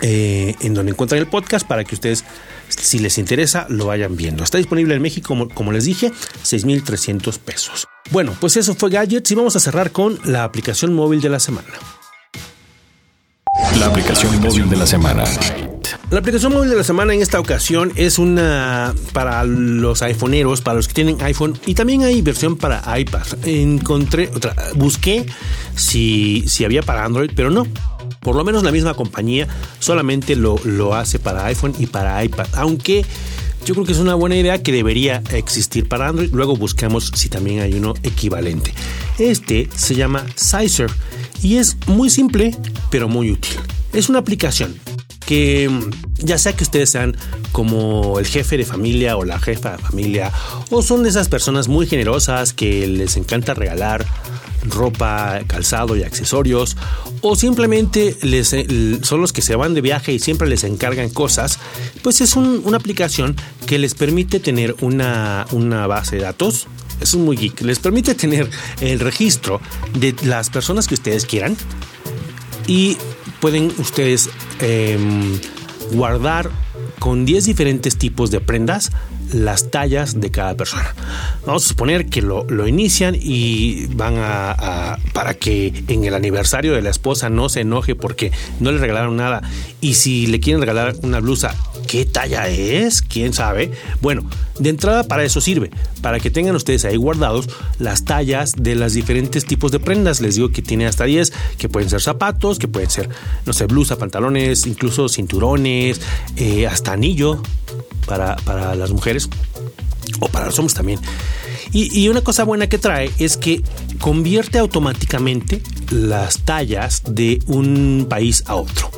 en 0.02 0.74
donde 0.74 0.92
encuentran 0.92 1.18
el 1.18 1.26
podcast 1.26 1.66
para 1.66 1.84
que 1.84 1.94
ustedes 1.94 2.24
si 2.70 2.98
les 2.98 3.18
interesa, 3.18 3.66
lo 3.68 3.86
vayan 3.86 4.16
viendo. 4.16 4.44
Está 4.44 4.58
disponible 4.58 4.94
en 4.94 5.02
México, 5.02 5.28
como, 5.28 5.48
como 5.48 5.72
les 5.72 5.84
dije, 5.84 6.12
6,300 6.42 7.38
pesos. 7.38 7.86
Bueno, 8.10 8.34
pues 8.40 8.56
eso 8.56 8.74
fue 8.74 8.90
Gadgets 8.90 9.30
y 9.30 9.34
vamos 9.34 9.56
a 9.56 9.60
cerrar 9.60 9.92
con 9.92 10.18
la 10.24 10.44
aplicación 10.44 10.94
móvil 10.94 11.20
de 11.20 11.28
la 11.28 11.40
semana. 11.40 11.68
La 13.78 13.86
aplicación 13.86 14.40
móvil 14.40 14.68
de 14.68 14.76
la 14.76 14.86
semana. 14.86 15.24
La 16.10 16.18
aplicación 16.18 16.52
móvil 16.52 16.70
de 16.70 16.76
la 16.76 16.84
semana 16.84 17.14
en 17.14 17.22
esta 17.22 17.38
ocasión 17.38 17.92
es 17.94 18.18
una 18.18 18.94
para 19.12 19.44
los 19.44 20.02
iPhoneeros, 20.02 20.60
para 20.60 20.76
los 20.76 20.88
que 20.88 20.94
tienen 20.94 21.20
iPhone 21.22 21.58
y 21.66 21.74
también 21.74 22.02
hay 22.02 22.20
versión 22.20 22.56
para 22.56 22.82
iPad. 22.98 23.22
Encontré 23.44 24.28
otra, 24.34 24.54
busqué 24.74 25.26
si, 25.76 26.44
si 26.48 26.64
había 26.64 26.82
para 26.82 27.04
Android, 27.04 27.30
pero 27.34 27.50
no. 27.50 27.66
Por 28.20 28.36
lo 28.36 28.44
menos 28.44 28.62
la 28.62 28.72
misma 28.72 28.94
compañía 28.94 29.48
solamente 29.78 30.36
lo, 30.36 30.60
lo 30.64 30.94
hace 30.94 31.18
para 31.18 31.46
iPhone 31.46 31.74
y 31.78 31.86
para 31.86 32.22
iPad. 32.22 32.46
Aunque 32.54 33.04
yo 33.64 33.74
creo 33.74 33.86
que 33.86 33.92
es 33.92 33.98
una 33.98 34.14
buena 34.14 34.36
idea 34.36 34.62
que 34.62 34.72
debería 34.72 35.22
existir 35.32 35.88
para 35.88 36.08
Android. 36.08 36.30
Luego 36.32 36.56
buscamos 36.56 37.12
si 37.14 37.28
también 37.28 37.60
hay 37.60 37.74
uno 37.74 37.94
equivalente. 38.02 38.72
Este 39.18 39.68
se 39.74 39.94
llama 39.94 40.24
Sizer 40.34 40.90
y 41.42 41.56
es 41.56 41.76
muy 41.86 42.10
simple 42.10 42.56
pero 42.90 43.08
muy 43.08 43.30
útil. 43.30 43.56
Es 43.92 44.08
una 44.08 44.20
aplicación 44.20 44.76
que 45.26 45.68
mm, 45.68 45.90
ya 46.24 46.38
sea 46.38 46.54
que 46.54 46.64
ustedes 46.64 46.90
sean 46.90 47.16
como 47.52 48.18
el 48.18 48.26
jefe 48.26 48.56
de 48.56 48.64
familia 48.64 49.16
o 49.16 49.24
la 49.24 49.38
jefa 49.38 49.76
de 49.76 49.78
familia, 49.78 50.32
o 50.70 50.82
son 50.82 51.02
de 51.02 51.08
esas 51.08 51.28
personas 51.28 51.68
muy 51.68 51.86
generosas 51.86 52.52
que 52.52 52.86
les 52.86 53.16
encanta 53.16 53.54
regalar 53.54 54.04
ropa, 54.70 55.40
calzado 55.46 55.96
y 55.96 56.02
accesorios, 56.02 56.76
o 57.20 57.36
simplemente 57.36 58.16
les, 58.22 58.52
eh, 58.52 58.98
son 59.02 59.20
los 59.20 59.32
que 59.32 59.42
se 59.42 59.56
van 59.56 59.74
de 59.74 59.80
viaje 59.80 60.12
y 60.12 60.18
siempre 60.18 60.48
les 60.48 60.64
encargan 60.64 61.10
cosas, 61.10 61.58
pues 62.02 62.20
es 62.20 62.36
una 62.36 62.76
aplicación 62.76 63.36
que 63.66 63.78
les 63.78 63.94
permite 63.94 64.40
tener 64.40 64.74
una, 64.80 65.46
una 65.52 65.86
base 65.86 66.16
de 66.16 66.22
datos. 66.22 66.66
Es 67.00 67.14
muy 67.14 67.36
geek. 67.36 67.62
Les 67.62 67.78
permite 67.78 68.14
tener 68.14 68.50
el 68.80 69.00
registro 69.00 69.60
de 69.94 70.14
las 70.24 70.50
personas 70.50 70.86
que 70.86 70.94
ustedes 70.94 71.24
quieran 71.24 71.56
y 72.66 72.98
pueden 73.40 73.72
ustedes 73.78 74.28
em, 74.60 75.38
guardar 75.92 76.50
con 76.98 77.24
10 77.24 77.46
diferentes 77.46 77.96
tipos 77.96 78.30
de 78.30 78.40
prendas 78.40 78.90
las 79.32 79.70
tallas 79.70 80.20
de 80.20 80.30
cada 80.30 80.56
persona. 80.56 80.94
Vamos 81.46 81.64
a 81.64 81.68
suponer 81.68 82.06
que 82.06 82.22
lo, 82.22 82.46
inician 82.66 83.16
y 83.18 83.86
van 83.86 84.14
a, 84.18 84.98
para 85.12 85.34
que 85.34 85.84
en 85.88 86.04
el 86.04 86.14
aniversario 86.14 86.74
de 86.74 86.82
la 86.82 86.90
esposa 86.90 87.30
no 87.30 87.48
se 87.48 87.60
enoje 87.60 87.94
porque 87.94 88.32
no 88.60 88.72
le 88.72 88.78
regalaron 88.78 89.16
nada. 89.16 89.42
Y 89.80 89.94
si 89.94 90.26
le 90.26 90.40
quieren 90.40 90.60
regalar 90.60 90.94
una 91.02 91.20
blusa, 91.20 91.54
¿qué 91.86 92.04
talla 92.04 92.48
es? 92.48 93.02
¿Quién 93.02 93.32
sabe? 93.32 93.72
Bueno, 94.00 94.28
de 94.58 94.70
entrada 94.70 95.04
para 95.04 95.24
eso 95.24 95.40
sirve, 95.40 95.70
para 96.02 96.20
que 96.20 96.30
tengan 96.30 96.54
ustedes 96.54 96.84
ahí 96.84 96.96
guardados 96.96 97.48
las 97.78 98.04
tallas 98.04 98.54
de 98.56 98.74
los 98.74 98.92
diferentes 98.92 99.46
tipos 99.46 99.72
de 99.72 99.80
prendas. 99.80 100.20
Les 100.20 100.34
digo 100.34 100.50
que 100.50 100.62
tiene 100.62 100.86
hasta 100.86 101.04
10, 101.04 101.32
que 101.56 101.68
pueden 101.68 101.88
ser 101.88 102.02
zapatos, 102.02 102.58
que 102.58 102.68
pueden 102.68 102.90
ser, 102.90 103.08
no 103.46 103.52
sé, 103.52 103.66
blusa, 103.66 103.96
pantalones, 103.96 104.66
incluso 104.66 105.08
cinturones, 105.08 106.00
eh, 106.36 106.66
hasta 106.66 106.92
anillo 106.92 107.42
para, 108.06 108.36
para 108.36 108.74
las 108.74 108.90
mujeres 108.90 109.28
o 110.20 110.28
para 110.28 110.46
los 110.46 110.58
hombres 110.58 110.74
también. 110.74 111.00
Y, 111.72 112.08
una 112.08 112.22
cosa 112.22 112.42
buena 112.42 112.68
que 112.68 112.78
trae 112.78 113.12
es 113.18 113.36
que 113.36 113.62
convierte 114.00 114.58
automáticamente 114.58 115.62
las 115.90 116.40
tallas 116.40 117.02
de 117.06 117.40
un 117.46 118.06
país 118.08 118.42
a 118.46 118.56
otro. 118.56 118.90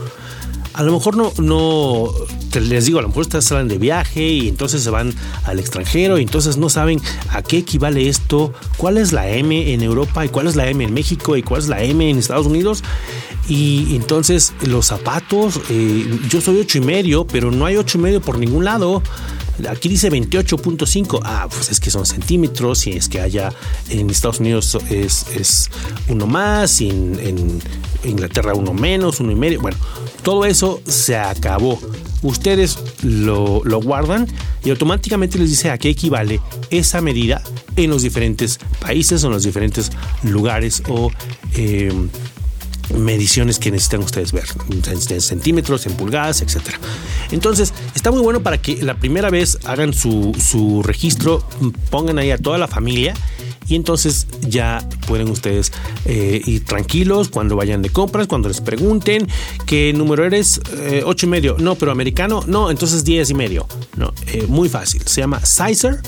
A 0.73 0.83
lo 0.83 0.93
mejor 0.93 1.19
no, 1.19 1.35
no, 1.37 2.11
les 2.59 2.87
digo, 2.87 2.99
a 2.99 3.03
lo 3.03 3.09
mejor 3.09 3.23
ustedes 3.23 3.45
salen 3.45 3.69
de 3.69 3.77
viaje 3.77 4.27
y 4.27 4.49
entonces 4.49 4.83
se 4.83 4.88
van 4.88 5.12
al 5.45 5.61
extranjero 5.61 6.19
y 6.19 6.23
entonces 6.23 6.57
no 6.57 6.71
saben 6.71 6.99
a 7.29 7.43
qué 7.43 7.59
equivale 7.59 8.09
esto, 8.09 8.55
cuál 8.79 8.97
es 8.97 9.12
la 9.12 9.29
M 9.29 9.75
en 9.75 9.83
Europa 9.83 10.25
y 10.25 10.31
cuál 10.31 10.47
es 10.47 10.57
la 10.57 10.67
M 10.69 10.83
en 10.83 10.95
México 10.95 11.37
y 11.37 11.43
cuál 11.43 11.61
es 11.61 11.69
la 11.69 11.83
M 11.83 12.09
en 12.09 12.17
Estados 12.17 12.47
Unidos. 12.47 12.83
Y 13.49 13.97
entonces 13.97 14.53
los 14.67 14.87
zapatos, 14.87 15.61
eh, 15.69 16.19
yo 16.29 16.41
soy 16.41 16.61
ocho 16.61 16.79
y 16.79 16.81
medio, 16.81 17.27
pero 17.27 17.51
no 17.51 17.67
hay 17.67 17.77
ocho 17.77 17.99
y 17.99 18.01
medio 18.01 18.21
por 18.21 18.39
ningún 18.39 18.65
lado. 18.65 19.03
Aquí 19.69 19.89
dice 19.89 20.11
28.5. 20.11 21.21
Ah, 21.25 21.47
pues 21.51 21.71
es 21.71 21.81
que 21.81 21.91
son 21.91 22.07
centímetros. 22.07 22.87
Y 22.87 22.93
es 22.93 23.09
que 23.09 23.21
allá 23.21 23.53
en 23.91 24.09
Estados 24.11 24.41
Unidos 24.41 24.79
es, 24.89 25.27
es 25.35 25.71
uno 26.09 26.27
más. 26.27 26.81
En, 26.81 27.61
Inglaterra 28.05 28.55
uno 28.55 28.73
menos, 28.73 29.21
uno 29.21 29.31
y 29.31 29.37
medio. 29.37 29.61
Bueno, 29.61 29.77
todo 30.23 30.45
eso 30.45 30.81
se 30.87 31.17
acabó. 31.17 31.79
Ustedes 32.23 32.79
lo, 33.03 33.63
guardan 33.81 34.27
y 34.65 34.71
automáticamente 34.71 35.39
les 35.39 35.51
dice 35.51 35.71
a 35.71 35.79
qué 35.79 35.91
equivale 35.91 36.41
esa 36.71 37.01
medida 37.01 37.43
en 37.77 37.91
los 37.91 38.03
diferentes 38.03 38.59
países 38.81 39.23
o 39.23 39.29
en 39.29 39.35
los 39.35 39.45
diferentes 39.45 39.91
lugares 40.23 40.83
o 40.89 41.11
eh, 41.55 41.93
mediciones 42.99 43.59
que 43.59 43.71
necesitan 43.71 44.01
ustedes 44.01 44.33
ver, 44.33 44.45
en 44.71 45.21
centímetros, 45.21 45.87
en 45.87 45.95
pulgadas, 45.95 46.43
etcétera. 46.43 46.79
Entonces, 47.31 47.73
está 47.95 48.11
muy 48.11 48.21
bueno 48.21 48.43
para 48.43 48.59
que 48.59 48.83
la 48.83 48.95
primera 48.95 49.31
vez 49.31 49.59
hagan 49.65 49.93
su, 49.93 50.33
su 50.39 50.83
registro, 50.83 51.47
pongan 51.91 52.19
ahí 52.19 52.31
a 52.31 52.39
toda 52.39 52.59
la 52.59 52.69
familia 52.69 53.15
y 53.69 53.75
entonces 53.75 54.27
ya 54.47 54.87
pueden 55.07 55.31
ustedes 55.31 55.73
eh, 56.05 56.43
ir 56.45 56.65
tranquilos 56.65 57.29
cuando 57.29 57.57
vayan 57.57 57.83
de 57.83 57.91
compras, 57.91 58.27
cuando 58.27 58.49
les 58.49 58.61
pregunten 58.61 59.27
qué 59.67 59.93
número 59.93 60.25
eres, 60.25 60.61
eh, 60.79 61.03
ocho 61.05 61.27
y 61.27 61.29
medio, 61.29 61.57
no, 61.59 61.77
pero 61.77 61.93
americano, 61.93 62.45
no, 62.47 62.71
entonces 62.71 63.05
diez 63.05 63.31
y 63.31 63.35
medio, 63.35 63.67
no, 63.97 64.13
eh, 64.27 64.47
muy 64.49 64.69
fácil, 64.69 65.03
se 65.07 65.21
llama 65.21 65.45
Sizer 65.45 66.01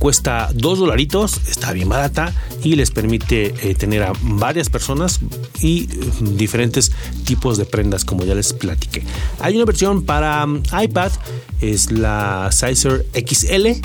cuesta 0.00 0.48
dos 0.54 0.78
dolaritos, 0.78 1.40
está 1.46 1.72
bien 1.72 1.88
barata 1.88 2.32
y 2.64 2.74
les 2.74 2.90
permite 2.90 3.54
eh, 3.62 3.74
tener 3.74 4.02
a 4.02 4.12
varias 4.22 4.70
personas 4.70 5.20
y 5.60 5.88
mm, 5.88 6.36
diferentes 6.36 6.90
tipos 7.24 7.58
de 7.58 7.66
prendas 7.66 8.04
como 8.04 8.24
ya 8.24 8.34
les 8.34 8.52
platiqué. 8.54 9.04
Hay 9.38 9.56
una 9.56 9.66
versión 9.66 10.02
para 10.04 10.44
mm, 10.46 10.62
iPad, 10.82 11.12
es 11.60 11.92
la 11.92 12.48
Sizer 12.50 13.06
XL 13.14 13.82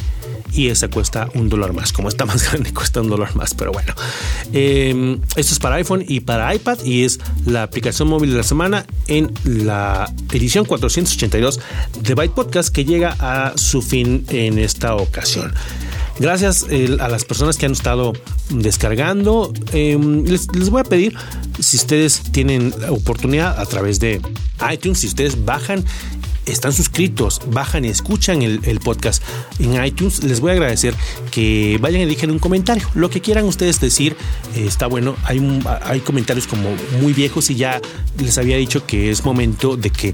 y 0.54 0.70
esa 0.70 0.88
cuesta 0.88 1.30
un 1.34 1.50
dólar 1.50 1.74
más. 1.74 1.92
Como 1.92 2.08
está 2.08 2.26
más 2.26 2.44
grande, 2.50 2.74
cuesta 2.74 3.02
un 3.02 3.10
dólar 3.10 3.36
más, 3.36 3.54
pero 3.54 3.74
bueno. 3.74 3.94
Em, 4.54 5.20
esto 5.36 5.54
es 5.54 5.60
para 5.60 5.76
iPhone 5.76 6.04
y 6.08 6.22
para 6.22 6.56
iPad 6.56 6.80
y 6.86 7.04
es 7.04 7.20
la 7.46 7.64
aplicación 7.64 8.08
móvil 8.08 8.32
de 8.32 8.38
la 8.38 8.44
semana 8.44 8.86
en 9.08 9.34
la 9.44 10.12
edición 10.32 10.64
482 10.64 11.60
de 12.02 12.14
Byte 12.16 12.34
Podcast 12.34 12.70
que 12.74 12.86
llega 12.86 13.16
a 13.20 13.58
su 13.58 13.82
fin 13.82 14.26
en 14.30 14.60
esta 14.60 14.96
ocasión. 14.96 15.54
Gracias 16.18 16.66
a 17.00 17.08
las 17.10 17.26
personas 17.26 17.58
que 17.58 17.66
han 17.66 17.74
estado 17.74 18.14
descargando. 18.50 19.52
Em, 19.74 20.24
les, 20.24 20.48
les, 20.56 20.70
voy 20.70 20.82
a 20.82 20.84
pedir, 20.84 21.16
si 21.60 21.78
ustedes 21.78 22.22
tienen 22.32 22.74
oportunidad 22.90 23.60
a 23.60 23.66
través 23.66 24.00
de 24.00 24.22
iTunes, 24.72 25.00
si 25.00 25.08
ustedes 25.08 25.44
bajan 25.44 25.84
están 26.46 26.74
suscritos, 26.74 27.42
bajan 27.48 27.86
y 27.86 27.90
escuchan 27.90 28.42
el, 28.42 28.80
podcast 28.80 29.24
en 29.60 29.84
iTunes, 29.84 30.24
les 30.24 30.40
voy 30.40 30.52
a 30.52 30.54
agradecer 30.54 30.94
que 31.32 31.78
vayan 31.82 32.02
y 32.02 32.06
dejen 32.06 32.32
un 32.32 32.40
comentario. 32.40 32.88
Lo 32.94 33.10
que 33.10 33.22
quieran 33.22 33.46
ustedes 33.46 33.80
decir 33.80 34.16
eh, 34.56 34.66
está 34.68 34.88
bueno. 34.88 35.16
Hay, 35.24 35.42
hay 35.84 36.00
comentarios 36.02 36.48
como 36.48 36.70
muy 37.02 37.14
viejos 37.14 37.50
y 37.50 37.56
ya 37.56 37.82
les 38.20 38.38
había 38.38 38.58
dicho 38.58 38.86
que 38.86 39.10
es 39.12 39.24
momento 39.24 39.78
de 39.78 39.90
que 39.90 40.14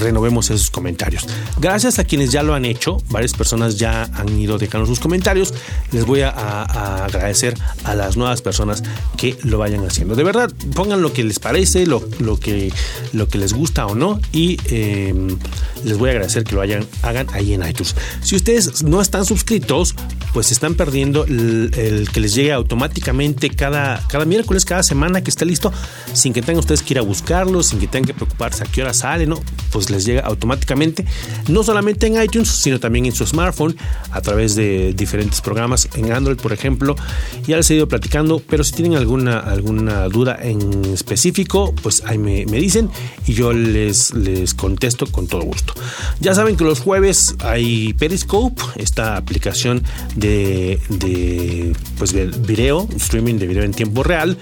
renovemos 0.00 0.50
esos 0.50 0.70
comentarios. 0.70 1.26
Gracias 1.58 1.98
a 1.98 2.04
quienes 2.04 2.30
ya 2.30 2.42
lo 2.42 2.54
han 2.54 2.64
hecho, 2.64 2.98
varias 3.10 3.34
personas 3.34 3.78
ya 3.78 4.04
han 4.14 4.28
ido 4.38 4.58
dejando 4.58 4.86
sus 4.86 5.00
comentarios. 5.00 5.54
Les 5.92 6.04
voy 6.04 6.22
a, 6.22 6.34
agradecer 7.04 7.54
a 7.84 7.94
las 7.94 8.16
nuevas 8.16 8.42
personas 8.42 8.82
que 9.16 9.36
lo 9.42 9.58
vayan 9.58 9.84
haciendo. 9.84 10.14
De 10.14 10.24
verdad, 10.24 10.50
pongan 10.74 11.02
lo 11.02 11.12
que 11.12 11.24
les 11.24 11.38
parece, 11.38 11.86
lo, 11.86 12.02
lo, 12.18 12.38
que, 12.38 12.72
lo 13.12 13.28
que 13.28 13.38
les 13.38 13.52
gusta 13.52 13.86
o 13.86 13.94
no 13.94 14.20
y 14.32 14.58
em, 14.66 15.36
les 15.84 15.98
voy 15.98 16.10
a 16.10 16.12
agradecer 16.12 16.44
que 16.44 16.54
lo 16.54 16.60
hayan, 16.60 16.86
hagan 17.02 17.26
ahí 17.32 17.54
en 17.54 17.66
iTunes. 17.66 17.94
Si 18.22 18.36
ustedes 18.36 18.82
no 18.82 19.00
están 19.00 19.24
suscritos, 19.24 19.94
pues 20.32 20.50
están 20.52 20.74
perdiendo 20.74 21.24
el, 21.24 22.08
que 22.12 22.20
les 22.20 22.34
llegue 22.34 22.52
automáticamente 22.52 23.50
cada, 23.50 24.04
cada 24.08 24.24
miércoles, 24.24 24.64
cada 24.64 24.82
semana 24.82 25.22
que 25.22 25.30
esté 25.30 25.44
listo, 25.44 25.72
sin 26.12 26.32
que 26.32 26.42
tengan 26.42 26.58
ustedes 26.58 26.82
que 26.82 26.94
ir 26.94 26.98
a 26.98 27.02
buscarlo, 27.02 27.62
sin 27.62 27.78
que 27.78 27.86
tengan 27.86 28.06
que 28.06 28.14
preocuparse 28.14 28.64
a 28.64 28.66
qué 28.66 28.82
hora 28.82 28.92
sale, 28.94 29.26
¿no? 29.26 29.40
Pues 29.70 29.90
les 29.90 30.04
llega 30.04 30.22
automáticamente, 30.22 31.06
no 31.48 31.62
solamente 31.62 32.06
en 32.06 32.20
iTunes, 32.20 32.48
sino 32.48 32.80
también 32.80 33.06
en 33.06 33.12
su 33.12 33.26
smartphone, 33.26 33.76
a 34.10 34.20
través 34.20 34.54
de 34.54 34.92
diferentes 34.94 35.40
programas, 35.40 35.88
en 35.94 36.12
Android, 36.12 36.36
por 36.36 36.52
ejemplo. 36.52 36.96
Ya 37.46 37.56
les 37.56 37.70
he 37.70 37.74
ido 37.74 37.88
platicando, 37.88 38.40
pero 38.40 38.64
si 38.64 38.72
tienen 38.72 38.96
alguna, 38.96 39.38
alguna 39.38 40.08
duda 40.08 40.38
en 40.40 40.84
específico, 40.86 41.74
pues 41.82 42.02
ahí 42.06 42.18
me, 42.18 42.46
me 42.46 42.58
dicen 42.58 42.90
y 43.26 43.34
yo 43.34 43.52
les, 43.52 44.14
les 44.14 44.54
contesto 44.54 45.06
con 45.06 45.26
todo 45.26 45.42
gusto. 45.42 45.53
Ya 46.20 46.34
saben 46.34 46.56
que 46.56 46.64
los 46.64 46.80
jueves 46.80 47.34
hay 47.40 47.92
Periscope, 47.94 48.62
esta 48.76 49.16
aplicación 49.16 49.82
de, 50.16 50.80
pues, 51.98 52.12
video, 52.12 52.88
streaming 52.96 53.34
de 53.34 53.46
video 53.46 53.64
en 53.64 53.72
tiempo 53.72 54.02
real. 54.02 54.38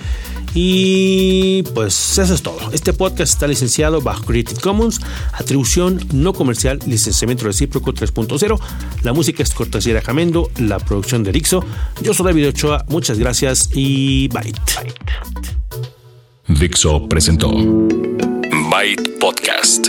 Y 0.54 1.62
pues 1.74 2.18
eso 2.18 2.34
es 2.34 2.42
todo. 2.42 2.58
Este 2.72 2.92
podcast 2.92 3.32
está 3.32 3.46
licenciado 3.46 4.02
bajo 4.02 4.24
Creative 4.24 4.60
Commons, 4.60 5.00
atribución 5.32 6.06
no 6.12 6.34
comercial, 6.34 6.78
licenciamiento 6.86 7.44
recíproco 7.44 7.94
3.0. 7.94 8.60
La 9.02 9.12
música 9.14 9.42
es 9.42 9.54
cortesía 9.54 9.94
de 9.94 10.02
Jamendo, 10.02 10.50
la 10.58 10.78
producción 10.78 11.24
de 11.24 11.32
Dixo. 11.32 11.64
Yo 12.02 12.12
soy 12.12 12.26
David 12.26 12.48
Ochoa, 12.48 12.84
muchas 12.88 13.18
gracias 13.18 13.70
y 13.72 14.28
bye. 14.28 14.52
Dixo 16.48 17.08
presentó 17.08 17.50
Byte 18.70 19.18
Podcast 19.18 19.88